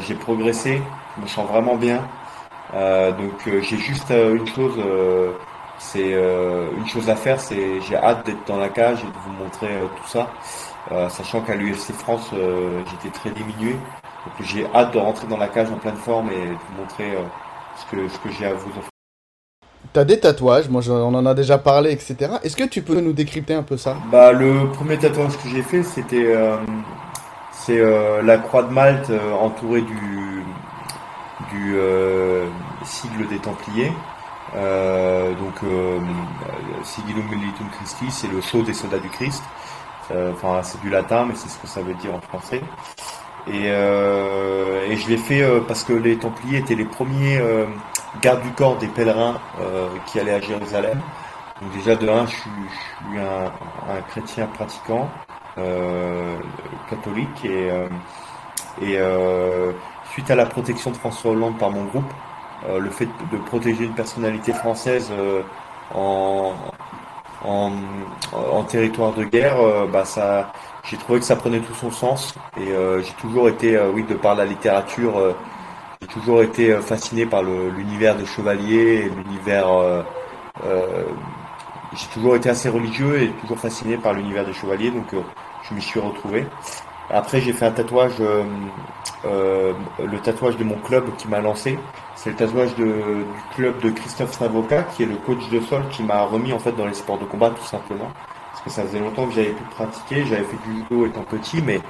j'ai 0.00 0.14
progressé, 0.14 0.82
je 1.16 1.22
me 1.22 1.28
sens 1.28 1.48
vraiment 1.48 1.76
bien. 1.76 2.00
donc 2.72 3.46
j'ai 3.46 3.76
juste 3.76 4.10
une 4.10 4.46
chose 4.48 4.72
c'est 5.78 6.14
euh, 6.14 6.68
une 6.76 6.86
chose 6.86 7.08
à 7.08 7.16
faire, 7.16 7.40
c'est 7.40 7.80
j'ai 7.82 7.96
hâte 7.96 8.26
d'être 8.26 8.46
dans 8.46 8.58
la 8.58 8.68
cage 8.68 8.98
et 9.00 9.06
de 9.06 9.18
vous 9.26 9.32
montrer 9.32 9.68
euh, 9.68 9.86
tout 9.96 10.08
ça, 10.08 10.30
euh, 10.92 11.08
sachant 11.08 11.40
qu'à 11.40 11.54
l'UFC 11.54 11.92
France 11.92 12.30
j'étais 12.90 13.12
très 13.12 13.30
diminué, 13.30 13.72
donc 13.72 14.46
j'ai 14.46 14.66
hâte 14.74 14.92
de 14.92 14.98
rentrer 14.98 15.26
dans 15.26 15.36
la 15.36 15.48
cage 15.48 15.70
en 15.70 15.76
pleine 15.76 15.96
forme 15.96 16.30
et 16.30 16.46
de 16.46 16.52
vous 16.52 16.80
montrer 16.80 17.12
ce 17.76 17.90
que 17.90 18.08
ce 18.08 18.18
que 18.18 18.30
j'ai 18.30 18.46
à 18.46 18.54
vous 18.54 18.68
offrir. 18.70 18.88
T'as 19.92 20.04
des 20.04 20.18
tatouages, 20.18 20.68
moi 20.68 20.82
on 20.88 21.14
en 21.14 21.26
a 21.26 21.34
déjà 21.34 21.58
parlé, 21.58 21.92
etc. 21.92 22.32
Est-ce 22.42 22.56
que 22.56 22.64
tu 22.64 22.82
peux 22.82 23.00
nous 23.00 23.12
décrypter 23.12 23.54
un 23.54 23.62
peu 23.62 23.76
ça? 23.76 23.96
Bah 24.10 24.32
le 24.32 24.70
premier 24.72 24.98
tatouage 24.98 25.36
que 25.38 25.48
j'ai 25.48 25.62
fait, 25.62 25.82
c'était 25.82 26.34
c'est 27.52 27.80
la 28.22 28.38
croix 28.38 28.64
de 28.64 28.72
Malte 28.72 29.12
entourée 29.40 29.82
du 29.82 30.44
du 31.52 31.76
sigle 32.84 33.28
des 33.28 33.38
Templiers. 33.38 33.92
Euh, 34.56 35.34
donc, 35.34 35.54
euh, 35.64 35.98
Sigillum 36.82 37.26
Militum 37.28 37.68
Christi, 37.70 38.10
c'est 38.10 38.28
le 38.28 38.40
sceau 38.40 38.62
des 38.62 38.72
soldats 38.72 38.98
du 38.98 39.08
Christ. 39.08 39.42
Euh, 40.10 40.32
enfin, 40.32 40.62
c'est 40.62 40.80
du 40.80 40.90
latin, 40.90 41.26
mais 41.28 41.34
c'est 41.34 41.48
ce 41.48 41.58
que 41.58 41.66
ça 41.66 41.80
veut 41.82 41.94
dire 41.94 42.14
en 42.14 42.20
français. 42.20 42.62
Et, 43.46 43.68
je 44.96 45.08
l'ai 45.08 45.16
fait 45.16 45.44
parce 45.66 45.84
que 45.84 45.92
les 45.92 46.16
Templiers 46.16 46.58
étaient 46.58 46.74
les 46.74 46.84
premiers 46.84 47.42
gardes 48.22 48.42
du 48.42 48.50
corps 48.52 48.76
des 48.78 48.86
pèlerins 48.86 49.38
qui 50.06 50.18
allaient 50.20 50.34
à 50.34 50.40
Jérusalem. 50.40 51.00
Donc 51.60 51.72
déjà 51.72 51.94
de 51.94 52.08
un, 52.08 52.26
je 52.26 52.32
suis, 52.32 53.18
un, 53.18 54.00
chrétien 54.08 54.46
pratiquant 54.46 55.10
catholique 56.88 57.44
et, 57.44 58.98
suite 60.12 60.30
à 60.30 60.36
la 60.36 60.46
protection 60.46 60.90
de 60.90 60.96
François 60.96 61.32
Hollande 61.32 61.58
par 61.58 61.70
mon 61.70 61.84
groupe, 61.84 62.12
le 62.66 62.90
fait 62.90 63.08
de 63.32 63.36
protéger 63.38 63.84
une 63.84 63.94
personnalité 63.94 64.52
française 64.52 65.10
euh, 65.12 65.42
en, 65.94 66.54
en, 67.44 68.62
territoire 68.64 69.12
de 69.12 69.24
guerre, 69.24 69.60
euh, 69.60 69.86
bah 69.86 70.04
ça, 70.04 70.52
j'ai 70.84 70.96
trouvé 70.96 71.20
que 71.20 71.26
ça 71.26 71.36
prenait 71.36 71.60
tout 71.60 71.74
son 71.74 71.90
sens. 71.90 72.34
Et 72.58 72.72
j'ai 73.02 73.12
toujours 73.20 73.48
été, 73.48 73.78
oui, 73.94 74.04
de 74.04 74.14
par 74.14 74.34
la 74.34 74.44
littérature, 74.44 75.34
j'ai 76.00 76.08
toujours 76.08 76.42
été 76.42 76.74
fasciné 76.80 77.26
par 77.26 77.42
l'univers 77.42 78.16
des 78.16 78.26
chevaliers, 78.26 79.10
l'univers. 79.10 79.66
j'ai 81.92 82.06
toujours 82.12 82.36
été 82.36 82.48
assez 82.50 82.68
religieux 82.68 83.22
et 83.22 83.28
toujours 83.42 83.58
fasciné 83.58 83.96
par 83.96 84.14
l'univers 84.14 84.44
des 84.44 84.54
chevaliers, 84.54 84.90
donc 84.90 85.14
je 85.68 85.74
m'y 85.74 85.82
suis 85.82 86.00
retrouvé. 86.00 86.46
Après, 87.10 87.40
j'ai 87.40 87.52
fait 87.52 87.66
un 87.66 87.72
tatouage, 87.72 88.14
le 89.24 90.18
tatouage 90.22 90.56
de 90.56 90.64
mon 90.64 90.76
club 90.76 91.04
qui 91.16 91.28
m'a 91.28 91.40
lancé. 91.40 91.78
C'est 92.14 92.30
le 92.30 92.36
tatouage 92.36 92.74
du 92.74 92.84
club 93.54 93.80
de 93.80 93.90
Christophe 93.90 94.32
Savoca, 94.32 94.82
qui 94.82 95.02
est 95.02 95.06
le 95.06 95.16
coach 95.16 95.48
de 95.50 95.60
sol, 95.60 95.82
qui 95.90 96.02
m'a 96.02 96.22
remis 96.22 96.52
en 96.52 96.58
fait 96.58 96.72
dans 96.72 96.86
les 96.86 96.94
sports 96.94 97.18
de 97.18 97.24
combat 97.24 97.50
tout 97.50 97.64
simplement. 97.64 98.10
Parce 98.50 98.62
que 98.64 98.70
ça 98.70 98.82
faisait 98.82 99.00
longtemps 99.00 99.26
que 99.26 99.34
j'avais 99.34 99.50
pu 99.50 99.64
pratiquer, 99.64 100.24
j'avais 100.26 100.44
fait 100.44 100.58
du 100.66 100.76
judo 100.78 101.06
étant 101.06 101.22
petit, 101.22 101.60
mais 101.62 101.80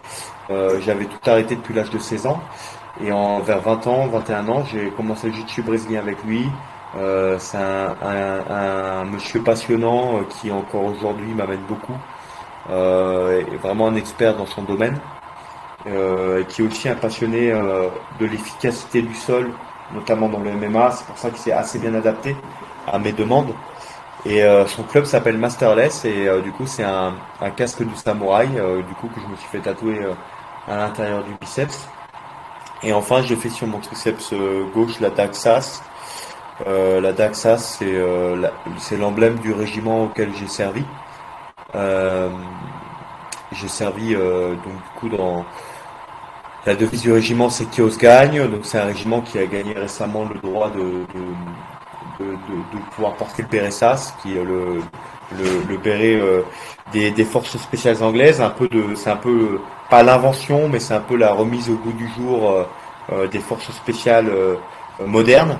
euh, 0.50 0.80
j'avais 0.80 1.04
tout 1.04 1.18
arrêté 1.30 1.56
depuis 1.56 1.74
l'âge 1.74 1.90
de 1.90 1.98
16 1.98 2.26
ans. 2.26 2.40
Et 3.02 3.12
en 3.12 3.40
vers 3.40 3.60
20 3.60 3.86
ans, 3.86 4.06
21 4.06 4.48
ans, 4.48 4.64
j'ai 4.72 4.90
commencé 4.90 5.26
le 5.26 5.34
jiu-jitsu 5.34 5.62
brésilien 5.62 6.00
avec 6.00 6.22
lui. 6.24 6.48
Euh, 6.96 7.38
c'est 7.38 7.58
un, 7.58 9.04
monsieur 9.04 9.42
passionnant 9.42 10.18
euh, 10.18 10.22
qui 10.28 10.52
encore 10.52 10.84
aujourd'hui 10.84 11.34
m'amène 11.34 11.62
beaucoup. 11.68 11.96
Euh, 12.70 13.42
vraiment 13.62 13.88
un 13.88 13.96
expert 13.96 14.36
dans 14.36 14.46
son 14.46 14.62
domaine. 14.62 14.98
Euh, 15.86 16.44
qui 16.44 16.62
est 16.62 16.64
aussi 16.64 16.88
un 16.88 16.94
passionné 16.94 17.52
de 18.18 18.24
l'efficacité 18.24 19.02
du 19.02 19.14
sol 19.14 19.50
notamment 19.92 20.28
dans 20.28 20.40
le 20.40 20.52
MMA. 20.52 20.90
C'est 20.92 21.06
pour 21.06 21.18
ça 21.18 21.30
qu'il 21.30 21.38
s'est 21.38 21.52
assez 21.52 21.78
bien 21.78 21.94
adapté 21.94 22.36
à 22.90 22.98
mes 22.98 23.12
demandes. 23.12 23.54
Et 24.26 24.42
euh, 24.42 24.66
son 24.66 24.84
club 24.84 25.04
s'appelle 25.04 25.36
Masterless 25.36 26.06
et 26.06 26.26
euh, 26.26 26.40
du 26.40 26.50
coup 26.50 26.66
c'est 26.66 26.82
un, 26.82 27.14
casque 27.56 27.82
du 27.82 27.94
samouraï 27.94 28.48
euh, 28.56 28.80
du 28.82 28.94
coup 28.94 29.08
que 29.08 29.20
je 29.20 29.26
me 29.26 29.36
suis 29.36 29.48
fait 29.48 29.58
tatouer 29.58 30.00
à 30.66 30.76
l'intérieur 30.76 31.22
du 31.24 31.32
biceps. 31.40 31.86
Et 32.82 32.92
enfin 32.92 33.22
j'ai 33.22 33.36
fait 33.36 33.50
sur 33.50 33.66
mon 33.66 33.80
triceps 33.80 34.32
gauche 34.74 34.98
la 35.00 35.10
Daxas. 35.10 35.82
la 36.66 37.12
Daxas 37.12 37.78
c'est 38.78 38.96
l'emblème 38.96 39.36
du 39.36 39.52
régiment 39.52 40.04
auquel 40.04 40.30
j'ai 40.34 40.48
servi. 40.48 40.84
j'ai 43.52 43.68
servi 43.68 44.14
donc 44.14 44.62
du 44.64 44.98
coup 44.98 45.08
dans 45.10 45.44
la 46.66 46.74
devise 46.74 47.02
du 47.02 47.12
régiment, 47.12 47.50
c'est 47.50 47.66
Kios 47.66 47.96
gagne. 47.98 48.48
Donc, 48.48 48.60
c'est 48.64 48.78
un 48.78 48.86
régiment 48.86 49.20
qui 49.20 49.38
a 49.38 49.46
gagné 49.46 49.74
récemment 49.74 50.24
le 50.24 50.40
droit 50.40 50.70
de, 50.70 50.80
de, 50.80 52.24
de, 52.24 52.30
de 52.30 52.78
pouvoir 52.94 53.14
porter 53.16 53.42
le 53.42 53.48
Béressas, 53.48 54.14
qui 54.22 54.36
est 54.36 54.44
le, 54.44 54.80
le, 55.38 55.62
le 55.68 55.76
béret 55.76 56.14
euh, 56.14 56.42
des, 56.92 57.10
des, 57.10 57.24
forces 57.24 57.56
spéciales 57.58 58.02
anglaises. 58.02 58.40
Un 58.40 58.50
peu 58.50 58.68
de, 58.68 58.94
c'est 58.94 59.10
un 59.10 59.16
peu 59.16 59.60
pas 59.90 60.02
l'invention, 60.02 60.68
mais 60.68 60.80
c'est 60.80 60.94
un 60.94 61.00
peu 61.00 61.16
la 61.16 61.32
remise 61.32 61.68
au 61.68 61.74
goût 61.74 61.92
du 61.92 62.08
jour 62.16 62.50
euh, 62.50 62.64
euh, 63.12 63.26
des 63.28 63.40
forces 63.40 63.70
spéciales 63.72 64.30
modernes. 65.06 65.58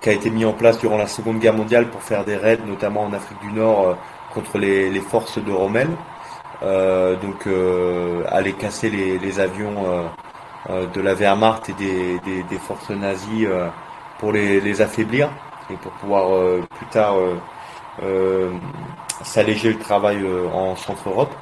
qui 0.00 0.08
a 0.08 0.12
été 0.12 0.30
mis 0.30 0.44
en 0.44 0.52
place 0.52 0.78
durant 0.78 0.98
la 0.98 1.06
Seconde 1.06 1.38
Guerre 1.40 1.54
mondiale 1.54 1.88
pour 1.88 2.02
faire 2.02 2.24
des 2.24 2.36
raids, 2.36 2.60
notamment 2.66 3.02
en 3.02 3.12
Afrique 3.12 3.40
du 3.40 3.52
Nord, 3.52 3.96
contre 4.34 4.58
les, 4.58 4.90
les 4.90 5.00
forces 5.00 5.38
de 5.38 5.50
Rommel. 5.50 5.88
Euh, 6.62 7.16
donc 7.16 7.46
euh, 7.46 8.22
aller 8.28 8.52
casser 8.52 8.90
les, 8.90 9.18
les 9.18 9.40
avions 9.40 10.08
euh, 10.68 10.86
de 10.94 11.00
la 11.00 11.14
Wehrmacht 11.14 11.70
et 11.70 11.72
des, 11.72 12.18
des, 12.20 12.42
des 12.42 12.58
forces 12.58 12.90
nazies 12.90 13.46
pour 14.18 14.32
les, 14.32 14.60
les, 14.60 14.82
affaiblir 14.82 15.30
et 15.70 15.76
pour 15.76 15.92
pouvoir 15.92 16.28
plus 16.76 16.86
tard 16.86 17.16
s'alléger 19.22 19.72
le 19.72 19.78
travail 19.78 20.18
en 20.52 20.76
Centre-Europe. 20.76 21.32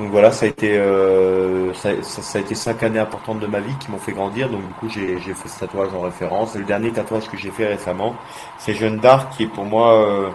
Donc 0.00 0.12
voilà, 0.12 0.30
ça 0.30 0.46
a 0.46 0.48
été 0.48 0.78
euh, 0.78 1.74
ça, 1.74 1.90
ça, 2.02 2.38
a 2.38 2.40
été 2.40 2.54
cinq 2.54 2.82
années 2.82 2.98
importantes 2.98 3.38
de 3.38 3.46
ma 3.46 3.60
vie 3.60 3.74
qui 3.80 3.90
m'ont 3.90 3.98
fait 3.98 4.12
grandir. 4.12 4.48
Donc 4.48 4.66
du 4.66 4.72
coup, 4.74 4.88
j'ai 4.88 5.18
fait 5.18 5.48
ce 5.48 5.60
tatouage 5.60 5.92
en 5.94 6.00
référence. 6.00 6.54
Le 6.54 6.64
dernier 6.64 6.90
tatouage 6.90 7.28
que 7.28 7.36
j'ai 7.36 7.50
fait 7.50 7.66
récemment, 7.66 8.14
c'est 8.58 8.72
Jeanne 8.72 8.98
d'Arc, 8.98 9.30
qui 9.36 9.42
est 9.42 9.46
pour 9.46 9.64
moi 9.66 9.92
euh, 9.94 10.30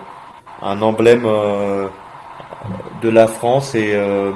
un 0.61 0.81
emblème 0.83 1.23
euh, 1.25 1.87
de 3.05 3.11
la 3.11 3.27
France 3.27 3.75
et, 3.75 3.91
euh, 3.93 4.31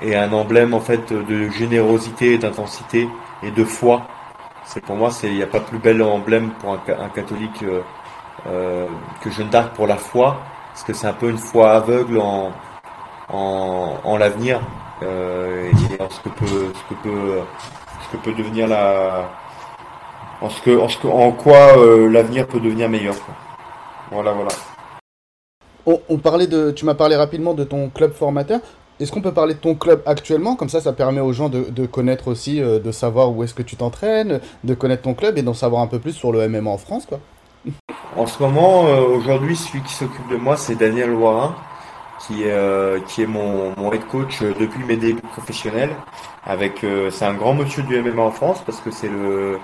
et 0.00 0.16
un 0.16 0.32
emblème 0.32 0.72
en 0.72 0.80
fait 0.80 1.12
de 1.12 1.50
générosité, 1.50 2.38
d'intensité 2.38 3.08
et 3.42 3.50
de 3.50 3.64
foi 3.64 4.06
C'est 4.64 4.80
pour 4.80 4.96
moi, 4.96 5.10
il 5.22 5.34
n'y 5.34 5.42
a 5.42 5.46
pas 5.46 5.60
plus 5.60 5.78
bel 5.78 6.02
emblème 6.02 6.50
pour 6.60 6.72
un, 6.72 7.08
catholique 7.14 7.64
que 9.20 9.30
Jeanne 9.30 9.50
d'Arc 9.50 9.74
pour 9.74 9.86
la 9.86 9.96
foi, 9.96 10.38
parce 10.72 10.84
que 10.84 10.92
c'est 10.94 11.06
un 11.06 11.12
peu 11.12 11.28
une 11.28 11.38
foi 11.38 11.72
aveugle 11.72 12.18
en 12.18 12.52
en, 13.28 13.96
en 14.04 14.16
l'avenir 14.16 14.60
et 15.02 16.02
en 16.02 16.10
ce 16.10 16.20
que 16.20 16.28
peut 16.28 16.72
ce 16.74 16.84
que 16.88 16.94
peut 17.02 17.40
ce 18.02 18.16
que 18.16 18.22
peut 18.22 18.32
devenir 18.32 18.66
la 18.68 19.28
en 20.40 20.48
ce 20.48 20.60
que 20.62 20.76
en, 20.78 20.88
ce 20.88 20.98
que, 20.98 21.06
en 21.06 21.32
quoi 21.32 21.76
l'avenir 22.10 22.46
peut 22.46 22.60
devenir 22.60 22.88
meilleur. 22.88 23.14
Voilà, 24.10 24.32
voilà. 24.32 24.50
On, 25.86 26.18
parlait 26.18 26.46
de, 26.46 26.70
tu 26.70 26.84
m'as 26.84 26.94
parlé 26.94 27.16
rapidement 27.16 27.54
de 27.54 27.64
ton 27.64 27.88
club 27.88 28.12
formateur. 28.12 28.60
Est-ce 29.00 29.10
qu'on 29.10 29.20
peut 29.20 29.32
parler 29.32 29.54
de 29.54 29.58
ton 29.58 29.74
club 29.74 30.00
actuellement? 30.06 30.54
Comme 30.54 30.68
ça, 30.68 30.80
ça 30.80 30.92
permet 30.92 31.20
aux 31.20 31.32
gens 31.32 31.48
de, 31.48 31.86
connaître 31.86 32.28
aussi, 32.28 32.60
euh, 32.60 32.78
de 32.78 32.92
savoir 32.92 33.32
où 33.32 33.42
est-ce 33.42 33.54
que 33.54 33.62
tu 33.62 33.74
t'entraînes, 33.74 34.40
de 34.62 34.74
connaître 34.74 35.02
ton 35.02 35.14
club 35.14 35.38
et 35.38 35.42
d'en 35.42 35.54
savoir 35.54 35.82
un 35.82 35.88
peu 35.88 35.98
plus 35.98 36.12
sur 36.12 36.30
le 36.30 36.46
MMA 36.48 36.70
en 36.70 36.78
France, 36.78 37.06
quoi. 37.06 37.18
En 38.16 38.26
ce 38.26 38.40
moment, 38.42 38.86
euh, 38.86 39.00
aujourd'hui, 39.00 39.56
celui 39.56 39.82
qui 39.82 39.94
s'occupe 39.94 40.28
de 40.28 40.36
moi, 40.36 40.56
c'est 40.56 40.76
Daniel 40.76 41.10
Loirin, 41.10 41.56
qui 42.20 42.44
est, 42.44 42.52
euh, 42.52 43.00
qui 43.08 43.22
est 43.22 43.26
mon, 43.26 43.72
mon, 43.76 43.92
head 43.92 44.06
coach 44.06 44.42
depuis 44.42 44.84
mes 44.84 44.96
débuts 44.96 45.20
professionnels. 45.32 45.90
Avec, 46.44 46.84
c'est 47.10 47.24
un 47.24 47.34
grand 47.34 47.54
monsieur 47.54 47.82
du 47.84 48.00
MMA 48.00 48.22
en 48.22 48.30
France 48.30 48.62
parce 48.66 48.80
que 48.80 48.90
c'est 48.90 49.08
le, 49.08 49.58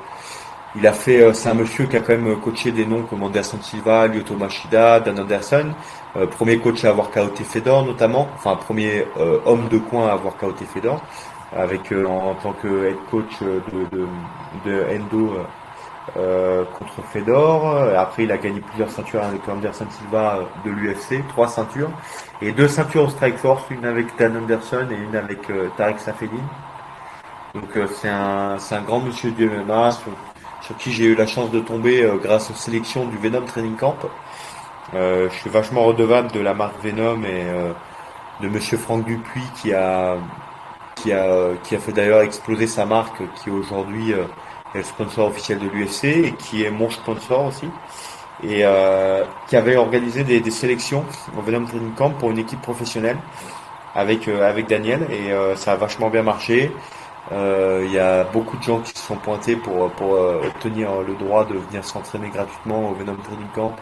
il 0.77 0.87
a 0.87 0.93
fait, 0.93 1.35
c'est 1.35 1.49
un 1.49 1.55
monsieur 1.55 1.87
qui 1.87 1.97
a 1.97 2.01
quand 2.01 2.17
même 2.17 2.37
coaché 2.41 2.71
des 2.71 2.87
noms 2.87 3.03
comme 3.03 3.23
Anderson 3.23 3.59
Silva, 3.61 4.07
Lyoto 4.07 4.35
Machida, 4.35 5.01
Dan 5.01 5.19
Anderson. 5.19 5.67
Euh, 6.17 6.27
premier 6.27 6.59
coach 6.59 6.85
à 6.85 6.91
avoir 6.91 7.11
KOT 7.11 7.37
Fedor 7.45 7.85
notamment, 7.85 8.29
enfin 8.35 8.57
premier 8.57 9.07
euh, 9.19 9.39
homme 9.45 9.69
de 9.69 9.79
coin 9.79 10.09
à 10.09 10.13
avoir 10.13 10.37
KOT 10.37 10.65
Fedor, 10.73 11.03
avec 11.55 11.93
euh, 11.93 12.07
en, 12.07 12.35
tant 12.35 12.53
que 12.53 12.87
head 12.87 12.97
coach 13.11 13.41
de, 13.43 14.07
de, 14.65 14.85
Endo 14.97 15.35
contre 16.15 17.03
Fedor. 17.13 17.77
Après, 17.97 18.25
il 18.25 18.33
a 18.33 18.39
gagné 18.39 18.61
plusieurs 18.61 18.91
ceintures 18.91 19.23
avec 19.23 19.47
Anderson 19.47 19.85
Silva 19.91 20.39
de 20.65 20.71
l'UFC, 20.71 21.23
trois 21.29 21.49
ceintures 21.49 21.91
et 22.41 22.53
deux 22.53 22.67
ceintures 22.67 23.05
au 23.05 23.09
Strike 23.11 23.37
Force, 23.37 23.63
une 23.71 23.85
avec 23.85 24.07
Dan 24.19 24.39
Anderson 24.39 24.87
et 24.91 24.95
une 24.95 25.15
avec 25.15 25.41
Tarek 25.77 26.01
Safedin. 26.01 26.37
Donc 27.55 27.79
c'est 28.01 28.09
un, 28.09 28.57
un 28.57 28.81
grand 28.81 29.01
monsieur 29.01 29.33
du 29.33 29.51
MMA 29.51 29.91
sur, 29.91 30.13
sur 30.63 30.77
qui 30.79 30.93
j'ai 30.93 31.05
eu 31.05 31.15
la 31.15 31.27
chance 31.27 31.51
de 31.51 31.61
tomber 31.61 32.11
grâce 32.23 32.51
aux 32.51 32.55
sélections 32.55 33.05
du 33.05 33.19
Venom 33.19 33.43
Training 33.43 33.77
Camp. 33.77 33.97
Euh, 34.95 35.29
je 35.31 35.35
suis 35.37 35.51
vachement 35.51 35.85
redevable 35.85 36.33
de 36.33 36.41
la 36.41 36.55
marque 36.55 36.83
Venom 36.83 37.23
et 37.23 37.45
euh, 37.45 37.73
de 38.41 38.49
Monsieur 38.49 38.79
Franck 38.79 39.05
Dupuis 39.05 39.45
qui 39.61 39.75
a 39.75 40.17
qui 40.95 41.13
a 41.13 41.51
qui 41.63 41.77
a 41.77 41.79
fait 41.79 41.93
d'ailleurs 41.93 42.23
exploser 42.23 42.67
sa 42.67 42.87
marque, 42.87 43.21
qui 43.37 43.51
aujourd'hui 43.51 44.13
euh, 44.15 44.25
est 44.75 44.79
le 44.79 44.85
sponsor 44.85 45.29
officiel 45.29 45.59
de 45.59 45.69
l'UFC 45.69 46.05
et 46.05 46.33
qui 46.39 46.65
est 46.65 46.71
mon 46.71 46.89
sponsor 46.91 47.47
aussi 47.47 47.69
et 48.45 48.63
qui 49.49 49.57
avait 49.57 49.75
organisé 49.75 50.23
des, 50.23 50.39
des, 50.39 50.51
sélections 50.53 51.05
au 51.37 51.43
Venom 51.43 51.65
Training 51.67 51.93
Camp 51.95 52.11
pour 52.11 52.31
une 52.31 52.39
équipe 52.39 52.63
professionnelle 52.63 53.17
avec 53.97 54.29
avec 54.29 54.69
Daniel 54.69 55.09
et 55.11 55.33
ça 55.57 55.73
a 55.73 55.77
vachement 55.77 56.09
bien 56.09 56.23
marché. 56.23 56.71
Il 57.33 57.91
y 57.91 57.99
a 57.99 58.23
beaucoup 58.25 58.57
de 58.57 58.63
gens 58.63 58.79
qui 58.79 58.93
se 58.93 59.05
sont 59.05 59.17
pointés 59.17 59.57
pour 59.57 59.91
pour 59.91 60.13
obtenir 60.13 61.01
le 61.01 61.15
droit 61.15 61.47
de 61.47 61.55
venir 61.55 61.85
s'entraîner 61.85 62.29
gratuitement 62.29 62.91
au 62.91 62.95
Venom 62.95 63.17
Training 63.17 63.49
Camp 63.57 63.75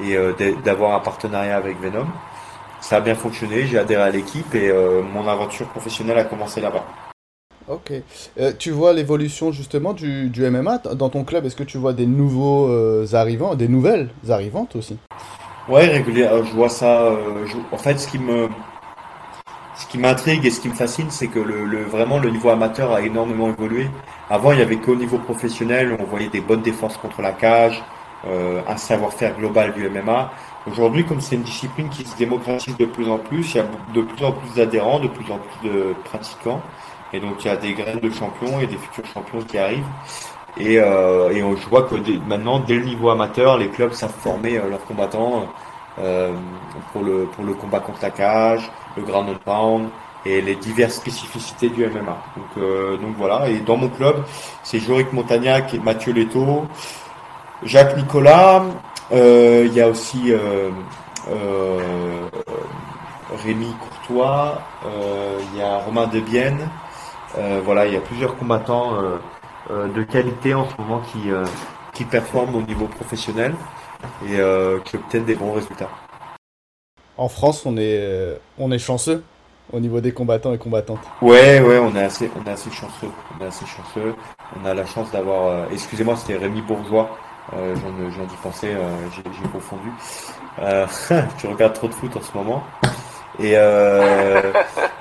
et 0.00 0.16
euh, 0.16 0.32
d'avoir 0.64 0.94
un 0.94 1.00
partenariat 1.00 1.56
avec 1.56 1.80
Venom. 1.80 2.06
Ça 2.80 2.96
a 2.96 3.00
bien 3.00 3.14
fonctionné, 3.14 3.66
j'ai 3.66 3.78
adhéré 3.78 4.02
à 4.02 4.10
l'équipe 4.10 4.54
et 4.54 4.68
euh, 4.68 5.02
mon 5.02 5.28
aventure 5.28 5.68
professionnelle 5.68 6.18
a 6.18 6.24
commencé 6.24 6.60
là-bas. 6.60 6.84
Ok. 7.68 7.92
Euh, 8.40 8.52
tu 8.58 8.72
vois 8.72 8.92
l'évolution 8.92 9.52
justement 9.52 9.92
du, 9.92 10.28
du, 10.28 10.48
MMA 10.50 10.78
dans 10.78 11.08
ton 11.08 11.22
club? 11.22 11.46
Est-ce 11.46 11.54
que 11.54 11.62
tu 11.62 11.78
vois 11.78 11.92
des 11.92 12.06
nouveaux 12.06 12.68
arrivants, 13.14 13.54
des 13.54 13.68
nouvelles 13.68 14.08
arrivantes 14.28 14.74
aussi? 14.74 14.98
Ouais, 15.68 15.86
régulièrement. 15.86 16.42
Je 16.44 16.52
vois 16.54 16.68
ça. 16.68 17.12
en 17.70 17.78
fait, 17.78 18.00
ce 18.00 18.08
qui 18.08 18.18
me, 18.18 18.48
ce 19.76 19.86
qui 19.86 19.98
m'intrigue 19.98 20.44
et 20.44 20.50
ce 20.50 20.60
qui 20.60 20.68
me 20.68 20.74
fascine, 20.74 21.10
c'est 21.10 21.28
que 21.28 21.38
le, 21.38 21.64
le, 21.64 21.82
vraiment 21.84 22.18
le 22.18 22.30
niveau 22.30 22.50
amateur 22.50 22.92
a 22.92 23.02
énormément 23.02 23.48
évolué. 23.48 23.88
Avant, 24.28 24.52
il 24.52 24.58
y 24.58 24.62
avait 24.62 24.76
qu'au 24.76 24.96
niveau 24.96 25.18
professionnel, 25.18 25.96
on 25.98 26.04
voyait 26.04 26.28
des 26.28 26.40
bonnes 26.40 26.62
défenses 26.62 26.96
contre 26.96 27.22
la 27.22 27.32
cage, 27.32 27.80
euh, 27.80 28.01
un 28.24 28.76
savoir-faire 28.76 29.36
global 29.36 29.72
du 29.72 29.88
MMA. 29.88 30.30
Aujourd'hui, 30.70 31.04
comme 31.04 31.20
c'est 31.20 31.34
une 31.34 31.42
discipline 31.42 31.88
qui 31.88 32.04
se 32.04 32.16
démocratise 32.16 32.76
de 32.76 32.84
plus 32.84 33.08
en 33.08 33.18
plus, 33.18 33.54
il 33.54 33.56
y 33.56 33.60
a 33.60 33.66
de 33.94 34.00
plus 34.02 34.24
en 34.24 34.32
plus 34.32 34.54
d'adhérents, 34.54 35.00
de 35.00 35.08
plus 35.08 35.30
en 35.32 35.38
plus 35.38 35.68
de 35.68 35.94
pratiquants. 36.04 36.60
Et 37.12 37.20
donc, 37.20 37.44
il 37.44 37.48
y 37.48 37.50
a 37.50 37.56
des 37.56 37.74
graines 37.74 37.98
de 37.98 38.10
champions 38.10 38.60
et 38.60 38.66
des 38.66 38.76
futurs 38.76 39.04
champions 39.12 39.42
qui 39.42 39.58
arrivent. 39.58 39.84
Et, 40.58 40.78
euh, 40.78 41.30
et 41.30 41.40
je 41.40 41.68
vois 41.68 41.82
que 41.82 41.94
maintenant, 42.26 42.60
dès 42.60 42.74
le 42.74 42.84
niveau 42.84 43.10
amateur, 43.10 43.58
les 43.58 43.68
clubs 43.68 43.92
savent 43.92 44.12
former 44.12 44.58
euh, 44.58 44.68
leurs 44.68 44.84
combattants 44.84 45.46
euh, 45.98 46.32
pour, 46.92 47.02
le, 47.02 47.24
pour 47.24 47.44
le 47.44 47.54
combat 47.54 47.80
contre 47.80 47.98
la 48.02 48.10
cage, 48.10 48.70
le 48.96 49.02
ground 49.02 49.28
and 49.30 49.38
pound 49.44 49.88
et 50.24 50.40
les 50.40 50.54
diverses 50.54 50.94
spécificités 50.94 51.68
du 51.68 51.84
MMA. 51.86 52.16
Donc, 52.36 52.46
euh, 52.58 52.96
donc 52.96 53.14
voilà. 53.16 53.48
Et 53.48 53.58
dans 53.60 53.76
mon 53.76 53.88
club, 53.88 54.24
c'est 54.62 54.78
Joric 54.78 55.12
Montagnac 55.12 55.74
et 55.74 55.78
Mathieu 55.78 56.12
Leto. 56.12 56.66
Jacques 57.64 57.96
Nicolas, 57.96 58.64
euh, 59.12 59.64
il 59.66 59.74
y 59.74 59.80
a 59.80 59.88
aussi 59.88 60.32
euh, 60.32 60.70
euh, 61.30 62.28
Rémi 63.44 63.72
Courtois, 63.80 64.60
il 65.52 65.58
y 65.58 65.62
a 65.62 65.78
Romain 65.78 66.06
Debienne. 66.08 66.68
voilà, 67.64 67.86
il 67.86 67.94
y 67.94 67.96
a 67.96 68.00
plusieurs 68.00 68.36
combattants 68.36 68.94
de 69.70 70.02
qualité 70.02 70.54
en 70.54 70.68
ce 70.68 70.80
moment 70.80 71.00
qui, 71.12 71.30
qui 71.94 72.04
performent 72.04 72.56
au 72.56 72.62
niveau 72.62 72.86
professionnel 72.86 73.54
et 74.26 74.38
qui 74.84 74.96
obtiennent 74.96 75.24
des 75.24 75.36
bons 75.36 75.52
résultats. 75.52 75.90
En 77.16 77.28
France, 77.28 77.64
on 77.64 77.76
est, 77.76 78.38
on 78.58 78.72
est 78.72 78.78
chanceux 78.78 79.22
au 79.72 79.80
niveau 79.80 80.00
des 80.00 80.12
combattants 80.12 80.52
et 80.52 80.58
combattantes. 80.58 81.00
Ouais, 81.22 81.60
ouais, 81.60 81.78
on 81.78 81.94
est 81.94 82.02
assez, 82.02 82.30
on 82.38 82.46
est 82.46 82.52
assez 82.52 82.70
chanceux. 82.70 83.10
On 83.38 83.44
est 83.44 83.46
assez 83.46 83.64
chanceux. 83.66 84.14
On 84.60 84.66
a 84.66 84.74
la 84.74 84.84
chance 84.84 85.10
d'avoir. 85.12 85.70
excusez-moi, 85.72 86.16
c'était 86.16 86.36
Rémi 86.36 86.60
Bourgeois 86.60 87.16
euh, 87.54 87.74
J'en 87.76 88.24
ai 88.24 88.36
pensé, 88.42 88.68
euh, 88.72 88.96
j'ai 89.14 89.48
confondu. 89.48 89.90
Euh, 90.60 90.86
tu 91.38 91.46
regardes 91.46 91.74
trop 91.74 91.88
de 91.88 91.94
foot 91.94 92.16
en 92.16 92.20
ce 92.20 92.36
moment. 92.36 92.62
Et, 93.38 93.52
euh, 93.56 94.52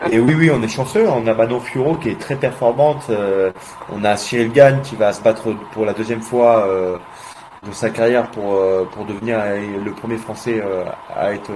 et 0.10 0.20
oui, 0.20 0.34
oui, 0.36 0.52
on 0.52 0.62
est 0.64 0.68
chanceux. 0.68 1.08
On 1.10 1.28
a 1.28 1.34
Manon 1.34 1.60
Furo 1.60 1.96
qui 1.96 2.10
est 2.10 2.20
très 2.20 2.36
performante. 2.36 3.08
Euh, 3.10 3.52
on 3.92 4.04
a 4.04 4.16
Cyril 4.16 4.52
Gann 4.52 4.82
qui 4.82 4.96
va 4.96 5.12
se 5.14 5.22
battre 5.22 5.54
pour 5.74 5.86
la 5.86 5.94
deuxième 5.94 6.22
fois 6.22 6.66
euh, 6.66 6.98
de 7.68 7.72
sa 7.74 7.90
carrière 7.90 8.32
pour, 8.32 8.60
pour 8.92 9.06
devenir 9.06 9.38
le 9.84 9.92
premier 9.92 10.18
Français 10.18 10.64
à 11.16 11.34
être 11.34 11.52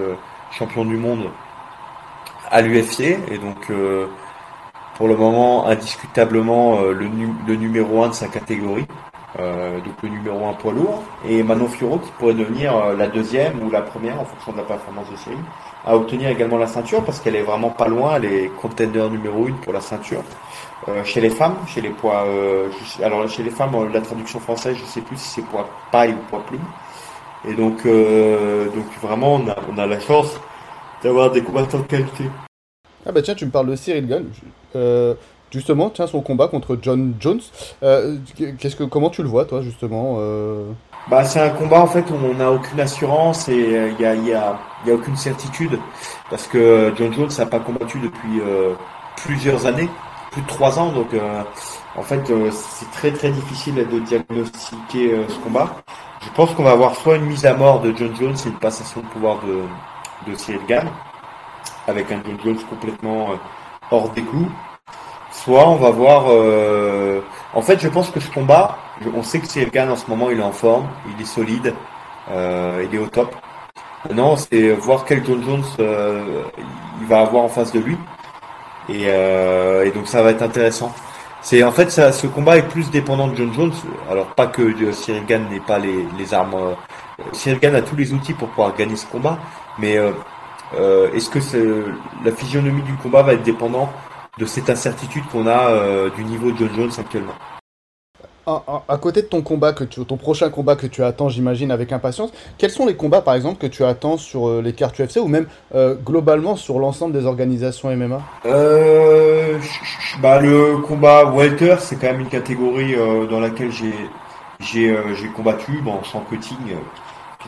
champion 0.51 0.85
du 0.85 0.97
monde 0.97 1.31
à 2.51 2.61
l'UFC. 2.61 3.17
Et 3.31 3.37
donc, 3.39 3.71
pour 4.97 5.07
le 5.07 5.15
moment, 5.15 5.65
indiscutablement, 5.67 6.81
le, 6.81 7.09
le 7.47 7.55
numéro 7.55 8.03
un 8.03 8.09
de 8.09 8.13
sa 8.13 8.27
catégorie. 8.27 8.85
Euh, 9.39 9.79
donc 9.81 10.01
le 10.01 10.09
numéro 10.09 10.45
1 10.45 10.53
poids 10.53 10.71
lourd, 10.71 11.03
et 11.27 11.43
Manon 11.43 11.67
Fioro 11.67 11.97
qui 11.97 12.09
pourrait 12.11 12.35
devenir 12.35 12.75
euh, 12.77 12.95
la 12.95 13.07
deuxième 13.07 13.61
ou 13.61 13.69
la 13.69 13.81
première 13.81 14.19
en 14.21 14.23
fonction 14.23 14.53
de 14.53 14.57
la 14.57 14.63
performance 14.63 15.09
de 15.11 15.17
série, 15.17 15.35
à 15.85 15.95
obtenir 15.95 16.29
également 16.29 16.57
la 16.57 16.67
ceinture 16.67 17.03
parce 17.03 17.19
qu'elle 17.19 17.35
est 17.35 17.41
vraiment 17.41 17.69
pas 17.69 17.89
loin, 17.89 18.15
elle 18.15 18.25
est 18.25 18.47
contender 18.61 19.05
numéro 19.09 19.47
1 19.47 19.53
pour 19.63 19.73
la 19.73 19.81
ceinture. 19.81 20.23
Euh, 20.87 21.03
chez 21.03 21.19
les 21.19 21.31
femmes, 21.31 21.57
chez 21.67 21.81
les 21.81 21.89
poids, 21.89 22.25
alors 23.03 23.27
chez 23.27 23.43
les 23.43 23.49
femmes, 23.49 23.71
la 23.91 24.01
traduction 24.01 24.39
française, 24.39 24.77
je 24.79 24.85
sais 24.85 25.01
plus 25.01 25.17
si 25.17 25.27
c'est 25.27 25.45
poids 25.45 25.67
paille 25.91 26.13
ou 26.13 26.29
poids 26.29 26.43
plume. 26.45 26.61
Et 27.47 27.53
donc, 27.53 27.85
donc 27.85 28.85
vraiment, 29.01 29.35
on 29.35 29.49
a, 29.49 29.55
on 29.71 29.77
a 29.77 29.85
la 29.85 29.99
chance 29.99 30.39
d'avoir 31.03 31.31
des 31.31 31.41
combattants 31.41 31.79
de 31.79 31.83
qualité. 31.83 32.23
Ah 33.05 33.11
bah 33.11 33.21
tiens, 33.21 33.35
tu 33.35 33.45
me 33.45 33.51
parles 33.51 33.67
de 33.67 33.75
Cyril 33.75 34.07
Gunn 34.07 34.25
justement, 35.51 35.89
tiens, 35.89 36.07
son 36.07 36.21
combat 36.21 36.47
contre 36.47 36.77
John 36.81 37.13
Jones. 37.19 37.41
Euh, 37.83 38.17
qu'est-ce 38.59 38.75
que, 38.75 38.83
comment 38.83 39.09
tu 39.09 39.23
le 39.23 39.29
vois, 39.29 39.45
toi, 39.45 39.61
justement 39.61 40.17
euh? 40.19 40.65
Bah, 41.07 41.23
c'est 41.23 41.39
un 41.39 41.49
combat 41.49 41.81
en 41.81 41.87
fait 41.87 42.09
où 42.09 42.15
on 42.15 42.33
n'a 42.33 42.51
aucune 42.51 42.79
assurance 42.79 43.47
et 43.47 43.55
il 43.55 44.05
euh, 44.05 44.15
n'y 44.15 44.33
a, 44.33 44.41
a, 44.41 44.89
a 44.89 44.93
aucune 44.93 45.15
certitude 45.15 45.79
parce 46.29 46.47
que 46.47 46.93
John 46.97 47.13
Jones 47.13 47.29
n'a 47.37 47.45
pas 47.45 47.59
combattu 47.59 47.99
depuis 47.99 48.41
plusieurs 49.17 49.67
années, 49.67 49.89
plus 50.31 50.41
de 50.41 50.47
trois 50.47 50.79
ans. 50.79 50.91
Donc 50.91 51.09
en 51.95 52.01
fait, 52.01 52.21
c'est 52.51 52.89
très 52.91 53.11
très 53.11 53.29
difficile 53.29 53.75
de 53.75 53.99
diagnostiquer 53.99 55.25
ce 55.29 55.35
combat. 55.43 55.75
Je 56.21 56.29
pense 56.31 56.51
qu'on 56.55 56.63
va 56.63 56.71
avoir 56.71 56.95
soit 56.95 57.17
une 57.17 57.25
mise 57.25 57.45
à 57.45 57.53
mort 57.53 57.81
de 57.81 57.93
John 57.95 58.15
Jones 58.15 58.35
et 58.43 58.49
une 58.49 58.57
passation 58.57 59.01
de 59.01 59.05
pouvoir 59.05 59.37
de, 59.45 59.61
de 60.31 60.35
Cyril 60.35 60.61
Gann 60.67 60.87
avec 61.87 62.11
un 62.11 62.19
John 62.25 62.37
Jones 62.43 62.57
complètement 62.67 63.29
hors 63.91 64.09
des 64.09 64.23
coups 64.23 64.49
soit 65.45 65.69
on 65.69 65.75
va 65.75 65.91
voir. 65.91 66.25
Euh, 66.29 67.21
en 67.53 67.61
fait, 67.61 67.79
je 67.79 67.87
pense 67.87 68.09
que 68.09 68.19
ce 68.19 68.29
combat, 68.29 68.77
on 69.15 69.23
sait 69.23 69.39
que 69.39 69.47
Cyril 69.47 69.71
en 69.89 69.95
ce 69.95 70.09
moment, 70.09 70.29
il 70.29 70.39
est 70.39 70.43
en 70.43 70.51
forme, 70.51 70.87
il 71.15 71.21
est 71.21 71.25
solide, 71.25 71.73
euh, 72.31 72.85
il 72.85 72.93
est 72.93 72.99
au 72.99 73.07
top. 73.07 73.33
Non, 74.13 74.35
c'est 74.35 74.71
voir 74.73 75.05
quel 75.05 75.25
John 75.25 75.41
Jones 75.43 75.63
euh, 75.79 76.43
il 76.99 77.07
va 77.07 77.21
avoir 77.21 77.43
en 77.43 77.49
face 77.49 77.71
de 77.71 77.79
lui. 77.79 77.97
Et, 78.89 79.05
donc 79.91 80.07
ça 80.07 80.21
va 80.21 80.31
être 80.31 80.43
intéressant. 80.43 80.91
C'est 81.45 81.63
en 81.63 81.71
fait 81.71 81.91
ce 81.91 82.25
combat 82.25 82.57
est 82.57 82.67
plus 82.67 82.89
dépendant 82.89 83.27
de 83.27 83.35
John 83.35 83.53
Jones. 83.53 83.73
Alors 84.09 84.27
pas 84.33 84.47
que 84.47 84.63
euh, 84.63 84.91
Cyril 84.91 85.25
Gann 85.27 85.47
n'ait 85.49 85.59
pas 85.59 85.77
les, 85.77 86.05
les 86.17 86.33
armes. 86.33 86.55
Euh, 86.55 86.73
Cyril 87.33 87.75
a 87.75 87.81
tous 87.81 87.95
les 87.95 88.13
outils 88.13 88.33
pour 88.33 88.49
pouvoir 88.49 88.75
gagner 88.75 88.95
ce 88.95 89.05
combat, 89.05 89.37
mais 89.77 89.97
euh, 89.97 90.11
euh, 90.77 91.13
est-ce 91.13 91.29
que 91.29 91.39
la 92.23 92.31
physionomie 92.31 92.81
du 92.81 92.93
combat 92.95 93.21
va 93.21 93.33
être 93.33 93.43
dépendant 93.43 93.91
de 94.37 94.45
cette 94.45 94.69
incertitude 94.69 95.23
qu'on 95.31 95.47
a 95.47 95.69
euh, 95.69 96.09
du 96.11 96.23
niveau 96.23 96.51
de 96.51 96.57
John 96.57 96.69
Jones 96.75 96.91
actuellement 96.97 97.35
à, 98.47 98.97
côté 98.97 99.21
de 99.21 99.27
ton 99.27 99.41
combat 99.41 99.73
que 99.73 99.83
tu, 99.83 100.03
ton 100.05 100.17
prochain 100.17 100.49
combat 100.49 100.75
que 100.75 100.87
tu 100.87 101.03
attends, 101.03 101.29
j'imagine 101.29 101.71
avec 101.71 101.91
impatience, 101.91 102.31
quels 102.57 102.69
sont 102.69 102.85
les 102.85 102.95
combats 102.95 103.21
par 103.21 103.33
exemple 103.33 103.57
que 103.57 103.67
tu 103.67 103.83
attends 103.83 104.17
sur 104.17 104.47
euh, 104.47 104.61
les 104.61 104.73
cartes 104.73 104.99
UFC 104.99 105.17
ou 105.17 105.27
même 105.27 105.47
euh, 105.73 105.95
globalement 105.95 106.55
sur 106.55 106.79
l'ensemble 106.79 107.13
des 107.13 107.25
organisations 107.25 107.95
MMA 107.95 108.21
euh, 108.45 109.57
bah, 110.21 110.39
le 110.39 110.77
combat 110.77 111.31
welter, 111.31 111.77
c'est 111.79 111.95
quand 111.95 112.07
même 112.07 112.21
une 112.21 112.29
catégorie 112.29 112.95
dans 113.29 113.39
laquelle 113.39 113.71
j'ai 113.71 113.93
j'ai 114.59 114.95
j'ai 115.15 115.27
combattu, 115.29 115.81
bon 115.81 116.03
sans 116.03 116.21
cutting, 116.21 116.57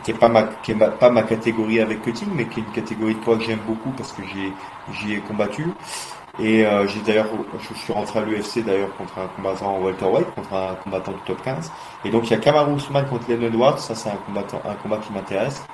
qui 0.04 0.12
n'est 0.12 0.18
pas 0.18 0.30
ma 0.30 0.44
qui 0.64 0.72
est 0.72 0.76
pas 1.00 1.10
ma 1.10 1.24
catégorie 1.24 1.80
avec 1.80 2.02
cutting, 2.02 2.28
mais 2.36 2.46
qui 2.46 2.60
est 2.60 2.64
une 2.64 2.72
catégorie 2.72 3.14
de 3.14 3.20
poids 3.20 3.38
que 3.38 3.44
j'aime 3.44 3.62
beaucoup 3.68 3.92
parce 3.92 4.12
que 4.12 4.22
j'ai 4.24 4.52
j'y 4.94 5.14
ai 5.14 5.20
combattu. 5.20 5.68
Et 6.40 6.66
euh, 6.66 6.88
j'ai 6.88 7.00
d'ailleurs, 7.00 7.28
je 7.60 7.74
suis 7.74 7.94
rentré 7.94 8.20
à 8.20 8.22
l'UFC 8.24 8.64
d'ailleurs 8.64 8.96
contre 8.96 9.18
un 9.18 9.28
combattant 9.36 9.76
en 9.76 9.82
welterweight, 9.82 10.34
contre 10.36 10.54
un 10.54 10.76
combattant 10.76 11.12
du 11.12 11.20
top 11.26 11.42
15. 11.44 11.72
Et 12.06 12.12
donc 12.12 12.28
il 12.28 12.32
y 12.32 12.34
a 12.36 12.38
Kamaru 12.38 12.76
Usman 12.76 13.06
contre 13.08 13.30
Leon 13.30 13.42
Edwards, 13.42 13.80
ça 13.80 13.96
c'est 13.96 14.10
un 14.10 14.76
combat 14.84 14.98
qui 14.98 15.14
m'intéresse. 15.14 15.66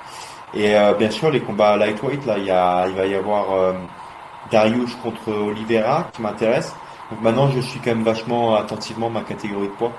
Et 0.54 0.76
euh, 0.76 0.94
bien 0.94 1.10
sûr 1.10 1.30
les 1.30 1.40
combats 1.40 1.76
lightweight, 1.76 2.24
là 2.26 2.38
il 2.38 2.44
y 2.44 2.50
a, 2.50 2.86
il 2.88 2.94
va 2.94 3.06
y 3.06 3.14
avoir 3.14 3.52
euh, 3.52 3.72
Darius 4.50 4.94
contre 5.02 5.32
Oliveira 5.32 6.08
qui 6.12 6.22
m'intéresse. 6.22 6.74
Donc 7.10 7.20
maintenant 7.22 7.50
je 7.50 7.60
suis 7.60 7.80
quand 7.80 7.90
même 7.90 8.04
vachement 8.04 8.54
attentivement 8.54 9.10
ma 9.10 9.22
catégorie 9.22 9.68
de 9.68 9.72
poids 9.72 9.92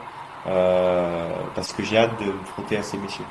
euh, 0.48 1.30
parce 1.56 1.74
que 1.74 1.84
j'ai 1.84 1.98
hâte 1.98 2.20
de 2.20 2.26
me 2.26 2.44
frotter 2.46 2.78
à 2.78 2.84
ces 2.84 2.98
messieurs 2.98 3.26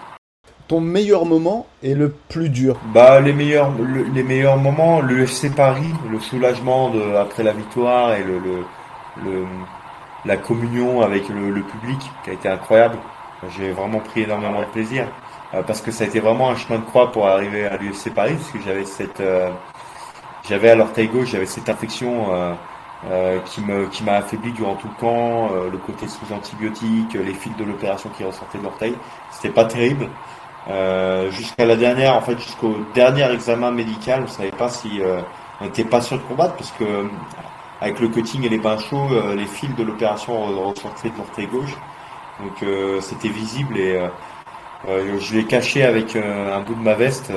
ton 0.67 0.81
meilleur 0.81 1.27
moment 1.27 1.67
est 1.83 1.95
le 1.95 2.11
plus 2.11 2.49
dur 2.49 2.77
Bah 2.95 3.21
les 3.21 3.33
meilleurs 3.33 3.71
les 4.15 4.23
meilleurs 4.23 4.57
moments, 4.57 5.01
le 5.01 5.21
FC 5.23 5.51
Paris, 5.51 5.93
le 6.11 6.19
soulagement 6.21 6.91
de, 6.91 7.17
après 7.17 7.43
la 7.43 7.53
victoire 7.53 8.15
et 8.15 8.23
le, 8.23 8.39
le, 8.39 9.45
la 10.25 10.37
communion 10.37 11.03
avec 11.03 11.29
le, 11.29 11.63
public 11.63 11.99
qui 12.23 12.31
a 12.31 12.33
été 12.33 12.49
incroyable. 12.49 12.97
J'ai 13.57 13.73
vraiment 13.73 14.01
pris 14.01 14.23
énormément 14.23 14.61
de 14.61 14.67
plaisir 14.67 15.07
euh, 15.53 15.63
parce 15.63 15.83
que 15.83 15.91
ça 15.91 16.05
a 16.05 16.07
été 16.07 16.19
vraiment 16.19 16.51
un 16.51 16.57
chemin 16.57 16.79
de 16.79 16.85
croix 16.85 17.13
pour 17.13 17.27
arriver 17.29 17.67
à 17.67 17.77
l'UFC 17.77 18.15
Paris 18.15 18.35
parce 18.35 18.51
que 18.51 18.61
j'avais 18.65 18.87
cette 18.87 19.21
euh, 19.21 19.51
j'avais 20.49 20.71
à 20.71 20.75
l'orteil 20.75 21.09
gauche 21.09 21.29
j'avais 21.33 21.45
cette 21.45 21.69
infection 21.69 22.29
euh, 23.11 23.39
qui 23.45 23.61
me 23.61 23.87
qui 23.89 24.03
m'a 24.03 24.15
affaibli 24.15 24.53
durant 24.53 24.77
tout 24.77 24.89
le 24.89 24.99
camp, 24.99 25.51
le 25.71 25.77
côté 25.77 26.09
sous 26.09 26.33
antibiotiques, 26.33 27.13
les 27.13 27.35
fils 27.35 27.55
de 27.59 27.65
l'opération 27.65 28.09
qui 28.17 28.25
ressortaient 28.25 28.57
de 28.57 28.63
l'orteil, 28.63 28.95
c'était 29.31 29.53
pas 29.53 29.67
terrible. 29.67 30.09
Euh, 30.69 31.31
jusqu'à 31.31 31.67
la 31.67 31.77
dernière, 31.77 32.17
en 32.17 32.23
fait, 32.23 32.39
jusqu'au 32.39 32.77
dernier 32.95 33.31
examen 33.33 33.71
médical, 33.71 34.23
on 34.25 34.27
savait 34.27 34.51
pas 34.51 34.69
si 34.69 35.01
euh, 35.01 35.21
on 35.61 35.65
n'était 35.65 35.85
pas 35.85 36.01
sûr 36.01 36.17
de 36.17 36.23
combattre 36.23 36.55
parce 36.55 36.71
que 36.73 36.85
euh, 36.85 37.05
avec 37.81 38.01
le 38.01 38.09
cutting 38.09 38.45
et 38.45 38.49
les 38.49 38.59
bains 38.59 38.79
chauds, 38.79 39.09
les 39.37 39.45
fils 39.45 39.75
de 39.75 39.83
l'opération 39.83 40.47
ressortaient 40.69 41.11
de 41.11 41.19
l'orteil 41.19 41.47
gauche, 41.49 41.75
donc 42.41 42.65
c'était 43.03 43.29
visible 43.29 43.77
et 43.77 44.01
je 44.89 45.35
l'ai 45.35 45.45
caché 45.45 45.83
avec 45.85 46.17
un 46.17 46.61
bout 46.61 46.75
de 46.75 46.81
ma 46.81 46.95
veste 46.95 47.31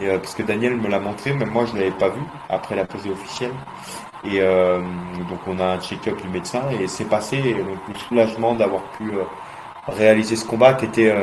et, 0.00 0.08
parce 0.08 0.34
que 0.34 0.42
Daniel 0.42 0.76
me 0.76 0.88
l'a 0.88 0.98
montré, 0.98 1.34
mais 1.34 1.44
moi 1.44 1.66
je 1.66 1.76
l'avais 1.76 1.92
pas 1.92 2.08
vu 2.08 2.20
après 2.48 2.74
la 2.74 2.84
posée 2.84 3.10
officielle. 3.10 3.52
Et 4.24 4.40
donc 4.40 5.38
on 5.46 5.60
a 5.60 5.66
un 5.66 5.78
check-up 5.78 6.20
du 6.20 6.28
médecin 6.30 6.62
et 6.80 6.88
c'est 6.88 7.04
passé. 7.04 7.36
donc 7.36 7.78
le 7.86 7.94
soulagement 8.08 8.54
d'avoir 8.54 8.82
pu 8.98 9.12
réaliser 9.86 10.34
ce 10.34 10.46
combat 10.46 10.72
qui 10.72 10.86
était 10.86 11.14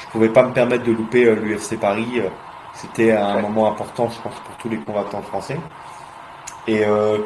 je 0.00 0.06
pouvais 0.08 0.28
pas 0.28 0.42
me 0.42 0.52
permettre 0.52 0.84
de 0.84 0.92
louper 0.92 1.24
euh, 1.26 1.34
l'UFC 1.34 1.78
Paris. 1.78 2.20
Euh, 2.20 2.28
c'était 2.74 3.12
un 3.12 3.40
moment 3.40 3.70
important, 3.70 4.08
je 4.08 4.20
pense, 4.20 4.34
pour 4.34 4.56
tous 4.56 4.68
les 4.68 4.78
combattants 4.78 5.22
français. 5.22 5.58
Et 6.66 6.84
euh, 6.84 7.18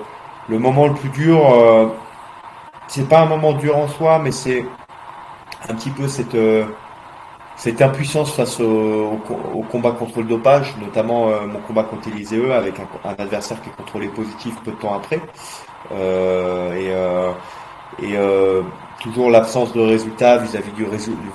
le 0.49 0.59
moment 0.59 0.89
le 0.89 0.95
plus 0.95 1.11
dur, 1.11 1.55
euh, 1.55 1.89
c'est 2.89 3.09
pas 3.09 3.21
un 3.21 3.27
moment 3.27 3.53
dur 3.53 3.77
en 3.77 3.89
soi, 3.89 4.19
mais 4.19 4.33
c'est 4.33 4.65
un 5.69 5.75
petit 5.75 5.91
peu 5.91 6.09
cette 6.09 6.37
cette 7.57 7.81
impuissance 7.81 8.35
face 8.35 8.59
au, 8.59 9.21
combat 9.71 9.93
contre 9.93 10.19
le 10.23 10.25
dopage, 10.27 10.75
notamment 10.81 11.29
mon 11.47 11.61
combat 11.61 11.85
contre 11.85 12.09
Elisée 12.09 12.53
avec 12.53 12.75
un, 12.81 13.11
adversaire 13.17 13.63
qui 13.63 13.69
est 13.69 13.77
contrôlé 13.77 14.09
positif 14.09 14.57
peu 14.65 14.73
de 14.73 14.77
temps 14.77 14.95
après. 14.95 15.21
et 15.93 16.91
et 18.03 18.19
toujours 19.05 19.31
l'absence 19.31 19.73
de 19.75 19.81
résultats 19.81 20.39
vis-à-vis 20.39 20.73
du, 20.73 20.87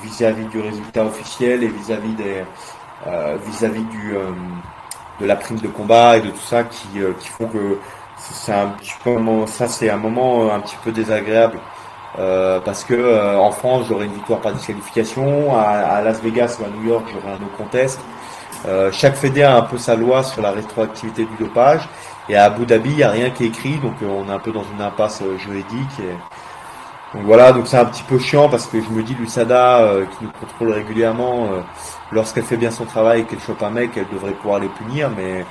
vis-à-vis 0.02 0.46
du 0.46 0.60
résultat 0.60 1.06
officiel 1.06 1.64
et 1.64 1.68
vis-à-vis 1.68 2.14
des 2.14 2.44
euh, 3.08 3.38
vis-à-vis 3.46 3.84
du 3.84 4.18
euh, 4.18 4.32
de 5.22 5.26
la 5.26 5.36
prime 5.36 5.60
de 5.60 5.68
combat 5.68 6.18
et 6.18 6.22
de 6.22 6.32
tout 6.32 6.46
ça 6.46 6.64
qui, 6.64 6.88
euh, 6.98 7.14
qui 7.20 7.28
font 7.30 7.46
que 7.46 7.78
c'est 8.18 8.54
un 8.54 8.70
petit 8.70 8.94
peu 9.04 9.16
ça 9.46 9.68
c'est 9.68 9.90
un 9.90 9.98
moment 9.98 10.52
un 10.52 10.60
petit 10.60 10.78
peu 10.84 10.92
désagréable. 10.92 11.60
Parce 12.66 12.84
que 12.84 13.38
en 13.38 13.52
France 13.52 13.86
j'aurais 13.88 14.06
une 14.06 14.14
victoire 14.14 14.42
par 14.42 14.52
disqualification. 14.52 15.58
À, 15.58 16.02
Las 16.02 16.20
Vegas 16.22 16.58
ou 16.60 16.66
à 16.66 16.68
New 16.68 16.90
York 16.90 17.06
j'aurais 17.14 17.36
un 17.36 17.40
no 17.40 17.48
contest. 17.58 18.02
Chaque 18.92 19.16
fédé 19.16 19.44
a 19.44 19.56
un 19.56 19.62
peu 19.62 19.78
sa 19.78 19.96
loi 19.96 20.24
sur 20.24 20.42
la 20.42 20.52
rétroactivité 20.52 21.24
du 21.24 21.36
dopage. 21.40 21.88
Et 22.28 22.36
à 22.36 22.46
Abu 22.46 22.66
Dhabi 22.66 22.90
il 22.90 22.96
n'y 22.98 23.04
a 23.04 23.10
rien 23.10 23.30
qui 23.30 23.46
est 23.46 23.48
écrit. 23.48 23.78
Donc 23.78 23.94
on 24.02 24.28
est 24.28 24.34
un 24.34 24.40
peu 24.40 24.52
dans 24.52 24.66
une 24.76 24.82
impasse 24.82 25.24
juridique 25.38 26.00
et, 26.02 26.14
donc 27.14 27.24
voilà, 27.24 27.52
donc 27.52 27.68
c'est 27.68 27.78
un 27.78 27.86
petit 27.86 28.04
peu 28.04 28.20
chiant 28.20 28.50
parce 28.50 28.68
que 28.68 28.80
je 28.80 28.90
me 28.90 29.02
dis 29.02 29.16
l'USADA 29.16 29.80
euh, 29.80 30.06
qui 30.06 30.26
nous 30.26 30.32
contrôle 30.40 30.72
régulièrement, 30.72 31.46
euh, 31.46 31.62
lorsqu'elle 32.12 32.44
fait 32.44 32.58
bien 32.58 32.70
son 32.70 32.86
travail 32.86 33.22
et 33.22 33.24
qu'elle 33.24 33.40
chope 33.40 33.64
un 33.64 33.72
mec, 33.72 33.92
elle 33.96 34.08
devrait 34.14 34.34
pouvoir 34.34 34.60
les 34.60 34.68
punir, 34.68 35.10
mais 35.18 35.44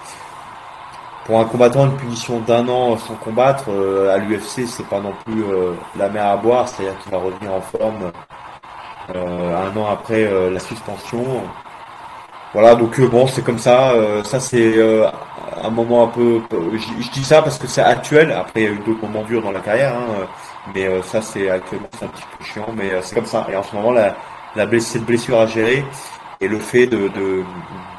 pour 1.24 1.40
un 1.40 1.44
combattant, 1.44 1.86
une 1.86 1.96
punition 1.96 2.38
d'un 2.38 2.68
an 2.68 2.96
sans 2.96 3.14
combattre, 3.14 3.64
euh, 3.70 4.14
à 4.14 4.18
l'UFC, 4.18 4.68
c'est 4.68 4.86
pas 4.86 5.00
non 5.00 5.12
plus 5.24 5.44
la 5.98 6.08
mer 6.08 6.26
à 6.26 6.36
boire, 6.36 6.68
c'est-à-dire 6.68 6.96
qu'il 7.00 7.10
va 7.10 7.18
revenir 7.18 7.52
en 7.52 7.60
forme 7.60 8.12
un 9.14 9.76
an 9.76 9.88
après 9.90 10.30
la 10.50 10.60
suspension. 10.60 11.24
Voilà, 12.52 12.74
donc 12.76 13.00
bon, 13.00 13.26
c'est 13.26 13.42
comme 13.42 13.58
ça. 13.58 13.92
ça, 14.24 14.38
c'est 14.38 14.74
un 15.62 15.70
moment 15.70 16.04
un 16.04 16.08
peu. 16.08 16.40
Je, 16.50 17.10
dis 17.10 17.24
ça 17.24 17.42
parce 17.42 17.58
que 17.58 17.66
c'est 17.66 17.82
actuel. 17.82 18.32
Après, 18.32 18.62
il 18.62 18.64
y 18.64 18.66
a 18.66 18.70
eu 18.70 18.78
d'autres 18.78 19.00
moments 19.02 19.22
durs 19.24 19.42
dans 19.42 19.50
la 19.50 19.60
carrière. 19.60 19.94
Hein, 19.94 20.26
mais 20.74 20.86
euh, 20.86 21.02
ça, 21.02 21.22
c'est 21.22 21.50
actuellement 21.50 21.88
c'est 21.98 22.04
un 22.04 22.08
petit 22.08 22.24
peu 22.38 22.44
chiant, 22.44 22.68
mais 22.74 22.90
euh, 22.92 23.00
c'est 23.02 23.14
comme 23.14 23.26
ça. 23.26 23.46
Et 23.50 23.56
en 23.56 23.62
ce 23.62 23.74
moment, 23.74 23.92
la, 23.92 24.16
la 24.56 24.66
blessure, 24.66 24.92
cette 24.92 25.04
blessure 25.04 25.40
à 25.40 25.46
gérer 25.46 25.84
et 26.40 26.48
le 26.48 26.58
fait 26.58 26.86
de 26.86 27.10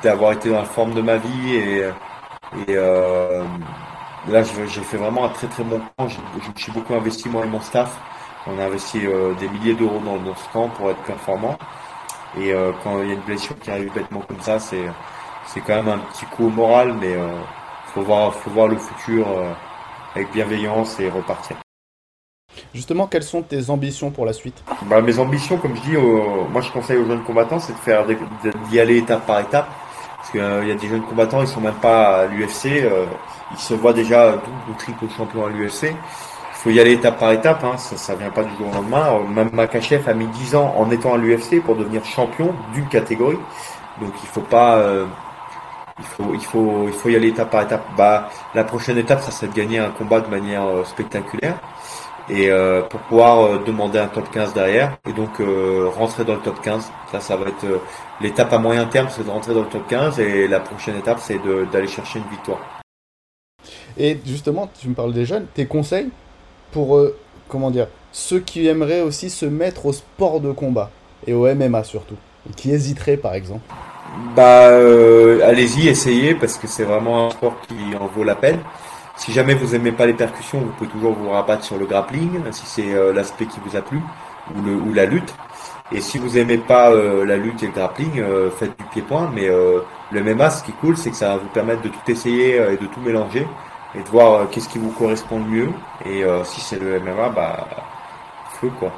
d'avoir 0.03 0.33
été 0.33 0.49
dans 0.49 0.57
la 0.59 0.65
forme 0.65 0.93
de 0.93 1.01
ma 1.01 1.17
vie 1.17 1.55
et, 1.55 1.79
et 2.67 2.75
euh, 2.75 3.43
là, 4.29 4.43
j'ai 4.43 4.81
fait 4.81 4.97
vraiment 4.97 5.25
un 5.25 5.29
très 5.29 5.47
très 5.47 5.63
bon 5.63 5.81
camp. 5.97 6.07
Je, 6.07 6.17
me 6.17 6.55
suis 6.55 6.71
beaucoup 6.71 6.95
investi 6.95 7.29
moi 7.29 7.45
et 7.45 7.49
mon 7.49 7.61
staff. 7.61 7.97
On 8.47 8.57
a 8.59 8.65
investi 8.65 8.99
des 9.39 9.49
milliers 9.49 9.73
d'euros 9.75 9.99
dans, 9.99 10.17
dans, 10.17 10.35
ce 10.35 10.49
camp 10.53 10.69
pour 10.69 10.89
être 10.89 11.01
performant. 11.03 11.57
Et 12.39 12.53
quand 12.83 13.01
il 13.01 13.09
y 13.09 13.11
a 13.11 13.13
une 13.15 13.21
blessure 13.21 13.57
qui 13.59 13.69
arrive 13.71 13.93
bêtement 13.93 14.21
comme 14.21 14.41
ça, 14.41 14.59
c'est 14.59 14.85
c'est 15.45 15.61
quand 15.61 15.75
même 15.75 15.89
un 15.89 15.99
petit 15.99 16.25
coup 16.27 16.47
au 16.47 16.49
moral, 16.49 16.93
mais 16.99 17.15
faut 17.93 18.01
voir 18.01 18.33
faut 18.33 18.49
voir 18.51 18.67
le 18.67 18.77
futur 18.77 19.27
avec 20.15 20.31
bienveillance 20.31 20.99
et 20.99 21.09
repartir. 21.09 21.57
Justement, 22.73 23.07
quelles 23.07 23.23
sont 23.23 23.41
tes 23.41 23.69
ambitions 23.69 24.11
pour 24.11 24.25
la 24.25 24.33
suite? 24.33 24.63
Bah, 24.85 25.01
Mes 25.01 25.19
ambitions, 25.19 25.57
comme 25.57 25.75
je 25.75 25.81
dis, 25.81 25.97
moi 26.51 26.61
je 26.61 26.71
conseille 26.71 26.97
aux 26.97 27.05
jeunes 27.05 27.23
combattants, 27.23 27.59
c'est 27.59 27.73
de 27.73 27.77
faire 27.79 28.05
d'y 28.69 28.79
aller 28.79 28.97
étape 28.97 29.25
par 29.25 29.39
étape. 29.39 29.67
Parce 30.19 30.31
qu'il 30.31 30.41
euh, 30.41 30.65
y 30.65 30.71
a 30.71 30.75
des 30.75 30.87
jeunes 30.87 31.03
combattants, 31.03 31.41
ils 31.41 31.47
sont 31.47 31.61
même 31.61 31.79
pas 31.81 32.19
à 32.19 32.25
l'UFC, 32.27 32.83
euh, 32.83 33.05
ils 33.51 33.57
se 33.57 33.73
voient 33.73 33.93
déjà 33.93 34.33
double 34.33 34.43
ou 34.69 34.73
triple 34.73 35.05
champion 35.15 35.45
à 35.45 35.49
l'UFC. 35.49 35.85
Il 35.85 36.61
faut 36.61 36.69
y 36.71 36.79
aller 36.79 36.91
étape 36.91 37.17
par 37.17 37.31
étape, 37.31 37.63
hein, 37.63 37.77
ça, 37.77 37.95
ça 37.95 38.15
vient 38.15 38.29
pas 38.29 38.43
du 38.43 38.53
jour 38.57 38.67
au 38.69 38.75
lendemain. 38.75 39.13
Euh, 39.13 39.23
même 39.27 39.49
Makachev 39.53 40.09
a 40.09 40.13
mis 40.13 40.27
10 40.27 40.55
ans 40.55 40.75
en 40.77 40.91
étant 40.91 41.13
à 41.13 41.17
l'UFC 41.17 41.61
pour 41.63 41.77
devenir 41.77 42.03
champion 42.03 42.53
d'une 42.73 42.87
catégorie. 42.89 43.39
Donc 44.01 44.11
il 44.21 44.27
faut 44.27 44.41
pas, 44.41 44.83
y 47.05 47.15
aller 47.15 47.29
étape 47.29 47.49
par 47.49 47.63
étape. 47.63 47.85
Bah, 47.97 48.29
la 48.53 48.65
prochaine 48.65 48.97
étape, 48.97 49.21
ça 49.21 49.31
serait 49.31 49.47
de 49.47 49.55
gagner 49.55 49.79
un 49.79 49.89
combat 49.89 50.19
de 50.19 50.27
manière 50.27 50.63
spectaculaire 50.85 51.55
et 52.29 52.49
euh, 52.49 52.81
pour 52.83 52.99
pouvoir 53.01 53.41
euh, 53.41 53.63
demander 53.65 53.99
un 53.99 54.07
top 54.07 54.29
15 54.31 54.53
derrière 54.53 54.97
et 55.07 55.13
donc 55.13 55.39
euh, 55.39 55.89
rentrer 55.95 56.23
dans 56.23 56.35
le 56.35 56.41
top 56.41 56.61
15. 56.61 56.91
Ça, 57.11 57.19
ça 57.19 57.35
va 57.35 57.47
être 57.47 57.65
l'étape 58.21 58.53
à 58.53 58.59
moyen 58.59 58.85
terme, 58.85 59.07
c'est 59.09 59.23
de 59.23 59.29
rentrer 59.29 59.53
dans 59.53 59.61
le 59.61 59.67
top 59.67 59.87
15 59.87 60.19
et 60.19 60.47
la 60.47 60.59
prochaine 60.59 60.97
étape, 60.97 61.19
c'est 61.21 61.39
d'aller 61.71 61.87
chercher 61.87 62.19
une 62.19 62.29
victoire. 62.29 62.59
Et 63.97 64.17
justement, 64.25 64.69
tu 64.79 64.87
me 64.87 64.93
parles 64.93 65.13
des 65.13 65.25
jeunes, 65.25 65.45
tes 65.53 65.65
conseils 65.65 66.09
pour 66.71 67.01
comment 67.47 67.71
dire 67.71 67.87
ceux 68.11 68.39
qui 68.39 68.67
aimeraient 68.67 69.01
aussi 69.01 69.29
se 69.29 69.45
mettre 69.45 69.87
au 69.87 69.93
sport 69.93 70.39
de 70.39 70.51
combat 70.51 70.91
et 71.25 71.33
au 71.33 71.53
MMA 71.53 71.83
surtout, 71.83 72.15
qui 72.55 72.71
hésiteraient 72.71 73.17
par 73.17 73.33
exemple. 73.33 73.63
Bah 74.35 74.67
allez-y, 74.67 75.87
essayez 75.87 76.35
parce 76.35 76.57
que 76.57 76.67
c'est 76.67 76.83
vraiment 76.83 77.27
un 77.27 77.31
sport 77.31 77.55
qui 77.67 77.95
en 77.99 78.07
vaut 78.07 78.23
la 78.23 78.35
peine 78.35 78.59
Si 79.19 79.33
jamais 79.33 79.53
vous 79.53 79.75
aimez 79.75 79.91
pas 79.91 80.05
les 80.05 80.13
percussions, 80.13 80.61
vous 80.61 80.71
pouvez 80.71 80.89
toujours 80.89 81.13
vous 81.13 81.29
rabattre 81.29 81.65
sur 81.65 81.77
le 81.77 81.85
grappling, 81.85 82.39
si 82.51 82.65
c'est 82.65 83.13
l'aspect 83.13 83.47
qui 83.47 83.59
vous 83.65 83.75
a 83.75 83.81
plu, 83.81 83.99
ou, 84.55 84.61
le, 84.61 84.73
ou 84.73 84.93
la 84.93 85.05
lutte. 85.05 85.35
Et 85.91 85.99
si 85.99 86.17
vous 86.17 86.37
aimez 86.37 86.57
pas 86.57 86.89
la 86.89 87.35
lutte 87.35 87.61
et 87.61 87.67
le 87.67 87.73
grappling, 87.73 88.23
faites 88.57 88.77
du 88.79 88.85
pied-point. 88.85 89.29
Mais 89.35 89.49
le 89.49 90.23
MMA, 90.23 90.49
ce 90.49 90.63
qui 90.63 90.71
est 90.71 90.75
cool, 90.75 90.95
c'est 90.95 91.09
que 91.09 91.17
ça 91.17 91.29
va 91.29 91.37
vous 91.37 91.49
permettre 91.49 91.81
de 91.81 91.89
tout 91.89 91.99
essayer 92.07 92.55
et 92.55 92.77
de 92.77 92.85
tout 92.85 93.01
mélanger 93.01 93.45
et 93.93 94.01
de 94.01 94.07
voir 94.07 94.49
qu'est-ce 94.49 94.69
qui 94.69 94.79
vous 94.79 94.91
correspond 94.91 95.39
le 95.39 95.45
mieux. 95.45 95.69
Et 96.05 96.23
si 96.45 96.61
c'est 96.61 96.79
le 96.79 97.01
MMA, 97.01 97.29
bah 97.29 97.67
feu 98.61 98.71
quoi. 98.79 98.93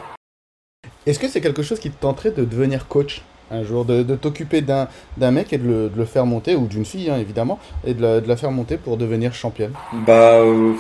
Est-ce 1.07 1.17
que 1.17 1.27
c'est 1.27 1.41
quelque 1.41 1.63
chose 1.63 1.79
qui 1.79 1.89
te 1.89 1.99
tenterait 1.99 2.31
de 2.31 2.45
devenir 2.45 2.87
coach? 2.87 3.23
Un 3.51 3.63
jour, 3.63 3.85
de, 3.85 4.03
t'occuper 4.15 4.61
d'un, 4.61 4.87
mec 5.31 5.53
et 5.53 5.57
de 5.57 5.91
le, 5.95 6.05
faire 6.05 6.25
monter, 6.25 6.55
ou 6.55 6.67
d'une 6.67 6.85
fille 6.85 7.09
hein, 7.09 7.17
évidemment, 7.17 7.59
et 7.85 7.93
de 7.93 8.23
la, 8.25 8.35
faire 8.35 8.51
monter 8.51 8.77
pour 8.77 8.97
devenir 8.97 9.33
championne 9.33 9.73
Bah, 10.05 10.35
euh, 10.35 10.73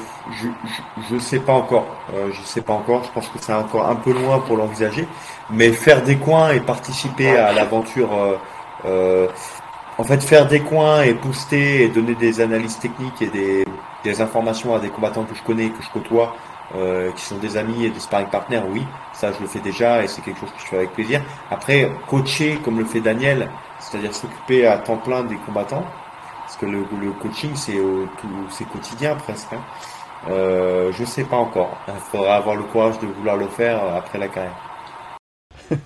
je, 1.09 1.15
ne 1.15 1.19
sais 1.19 1.39
pas 1.39 1.53
encore. 1.53 1.85
Euh, 2.13 2.29
je 2.31 2.41
sais 2.47 2.61
pas 2.61 2.73
encore. 2.73 3.03
Je 3.03 3.11
pense 3.11 3.27
que 3.27 3.39
c'est 3.39 3.53
encore 3.53 3.87
un 3.87 3.95
peu 3.95 4.13
loin 4.13 4.39
pour 4.39 4.57
l'envisager. 4.57 5.07
Mais 5.49 5.71
faire 5.71 6.01
des 6.03 6.15
coins 6.15 6.51
et 6.51 6.59
participer 6.59 7.37
à 7.37 7.51
l'aventure. 7.51 8.09
Euh, 8.85 9.27
en 9.97 10.03
fait, 10.03 10.23
faire 10.23 10.47
des 10.47 10.61
coins 10.61 11.03
et 11.03 11.13
booster 11.13 11.83
et 11.83 11.89
donner 11.89 12.15
des 12.15 12.41
analyses 12.41 12.79
techniques 12.79 13.21
et 13.21 13.27
des, 13.27 13.65
des 14.03 14.21
informations 14.21 14.73
à 14.73 14.79
des 14.79 14.89
combattants 14.89 15.23
que 15.23 15.35
je 15.35 15.43
connais, 15.43 15.69
que 15.69 15.83
je 15.83 15.89
côtoie, 15.89 16.35
euh, 16.75 17.11
qui 17.11 17.23
sont 17.23 17.37
des 17.37 17.57
amis 17.57 17.85
et 17.85 17.89
des 17.89 17.99
sparring 17.99 18.29
partners, 18.29 18.61
oui, 18.69 18.83
ça 19.13 19.31
je 19.31 19.39
le 19.41 19.47
fais 19.47 19.59
déjà 19.59 20.03
et 20.03 20.07
c'est 20.07 20.21
quelque 20.21 20.39
chose 20.39 20.51
que 20.51 20.61
je 20.61 20.67
fais 20.67 20.77
avec 20.77 20.91
plaisir. 20.91 21.21
Après, 21.49 21.91
coacher 22.07 22.59
comme 22.63 22.79
le 22.79 22.85
fait 22.85 23.01
Daniel, 23.01 23.49
c'est-à-dire 23.79 24.13
s'occuper 24.13 24.67
à 24.67 24.77
temps 24.77 24.97
plein 24.97 25.23
des 25.23 25.35
combattants, 25.37 25.85
parce 26.41 26.57
que 26.57 26.65
le, 26.65 26.83
coaching 27.21 27.51
c'est 27.55 27.77
c'est 28.49 28.67
quotidien 28.69 29.15
presque. 29.15 29.53
Hein. 29.53 29.61
Euh, 30.29 30.91
je 30.93 31.03
sais 31.03 31.23
pas 31.23 31.37
encore. 31.37 31.77
Il 31.87 31.93
faudra 32.11 32.35
avoir 32.35 32.55
le 32.55 32.63
courage 32.63 32.99
de 32.99 33.07
vouloir 33.07 33.37
le 33.37 33.47
faire 33.47 33.81
après 33.95 34.19
la 34.19 34.27
carrière. 34.27 34.55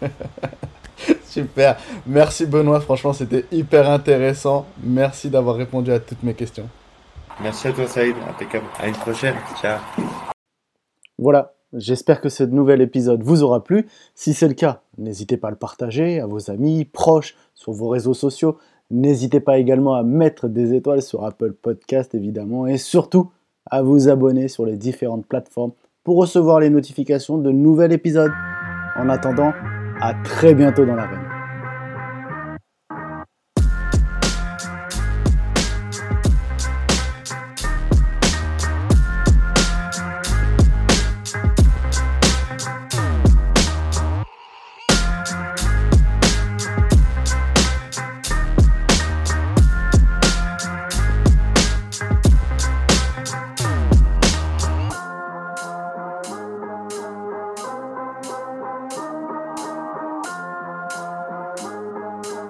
Super. 1.25 1.77
Merci 2.05 2.45
Benoît. 2.45 2.79
Franchement, 2.79 3.13
c'était 3.13 3.45
hyper 3.51 3.89
intéressant. 3.89 4.65
Merci 4.83 5.29
d'avoir 5.29 5.55
répondu 5.55 5.91
à 5.91 5.99
toutes 5.99 6.23
mes 6.23 6.33
questions. 6.33 6.67
Merci 7.41 7.67
à 7.67 7.73
toi 7.73 7.87
Saïd. 7.87 8.15
Impeccable. 8.29 8.65
À 8.79 8.87
une 8.87 8.95
prochaine. 8.95 9.35
Ciao. 9.61 9.79
Voilà, 11.17 11.53
j'espère 11.73 12.21
que 12.21 12.29
ce 12.29 12.43
nouvel 12.43 12.81
épisode 12.81 13.23
vous 13.23 13.43
aura 13.43 13.63
plu. 13.63 13.87
Si 14.13 14.33
c'est 14.33 14.47
le 14.47 14.53
cas, 14.53 14.81
n'hésitez 14.97 15.37
pas 15.37 15.47
à 15.47 15.51
le 15.51 15.57
partager 15.57 16.19
à 16.19 16.25
vos 16.25 16.49
amis, 16.49 16.85
proches, 16.85 17.35
sur 17.53 17.71
vos 17.71 17.87
réseaux 17.87 18.13
sociaux. 18.13 18.57
N'hésitez 18.91 19.39
pas 19.39 19.57
également 19.57 19.95
à 19.95 20.03
mettre 20.03 20.47
des 20.47 20.73
étoiles 20.73 21.01
sur 21.01 21.25
Apple 21.25 21.53
Podcast 21.53 22.13
évidemment 22.13 22.67
et 22.67 22.77
surtout 22.77 23.31
à 23.65 23.81
vous 23.81 24.09
abonner 24.09 24.47
sur 24.47 24.65
les 24.65 24.77
différentes 24.77 25.25
plateformes 25.25 25.71
pour 26.03 26.17
recevoir 26.17 26.59
les 26.59 26.69
notifications 26.69 27.37
de 27.37 27.51
nouveaux 27.51 27.89
épisodes. 27.89 28.31
En 28.97 29.09
attendant, 29.09 29.53
à 29.99 30.13
très 30.23 30.53
bientôt 30.53 30.85
dans 30.85 30.95
la 30.95 31.07
l'arène. 31.07 31.34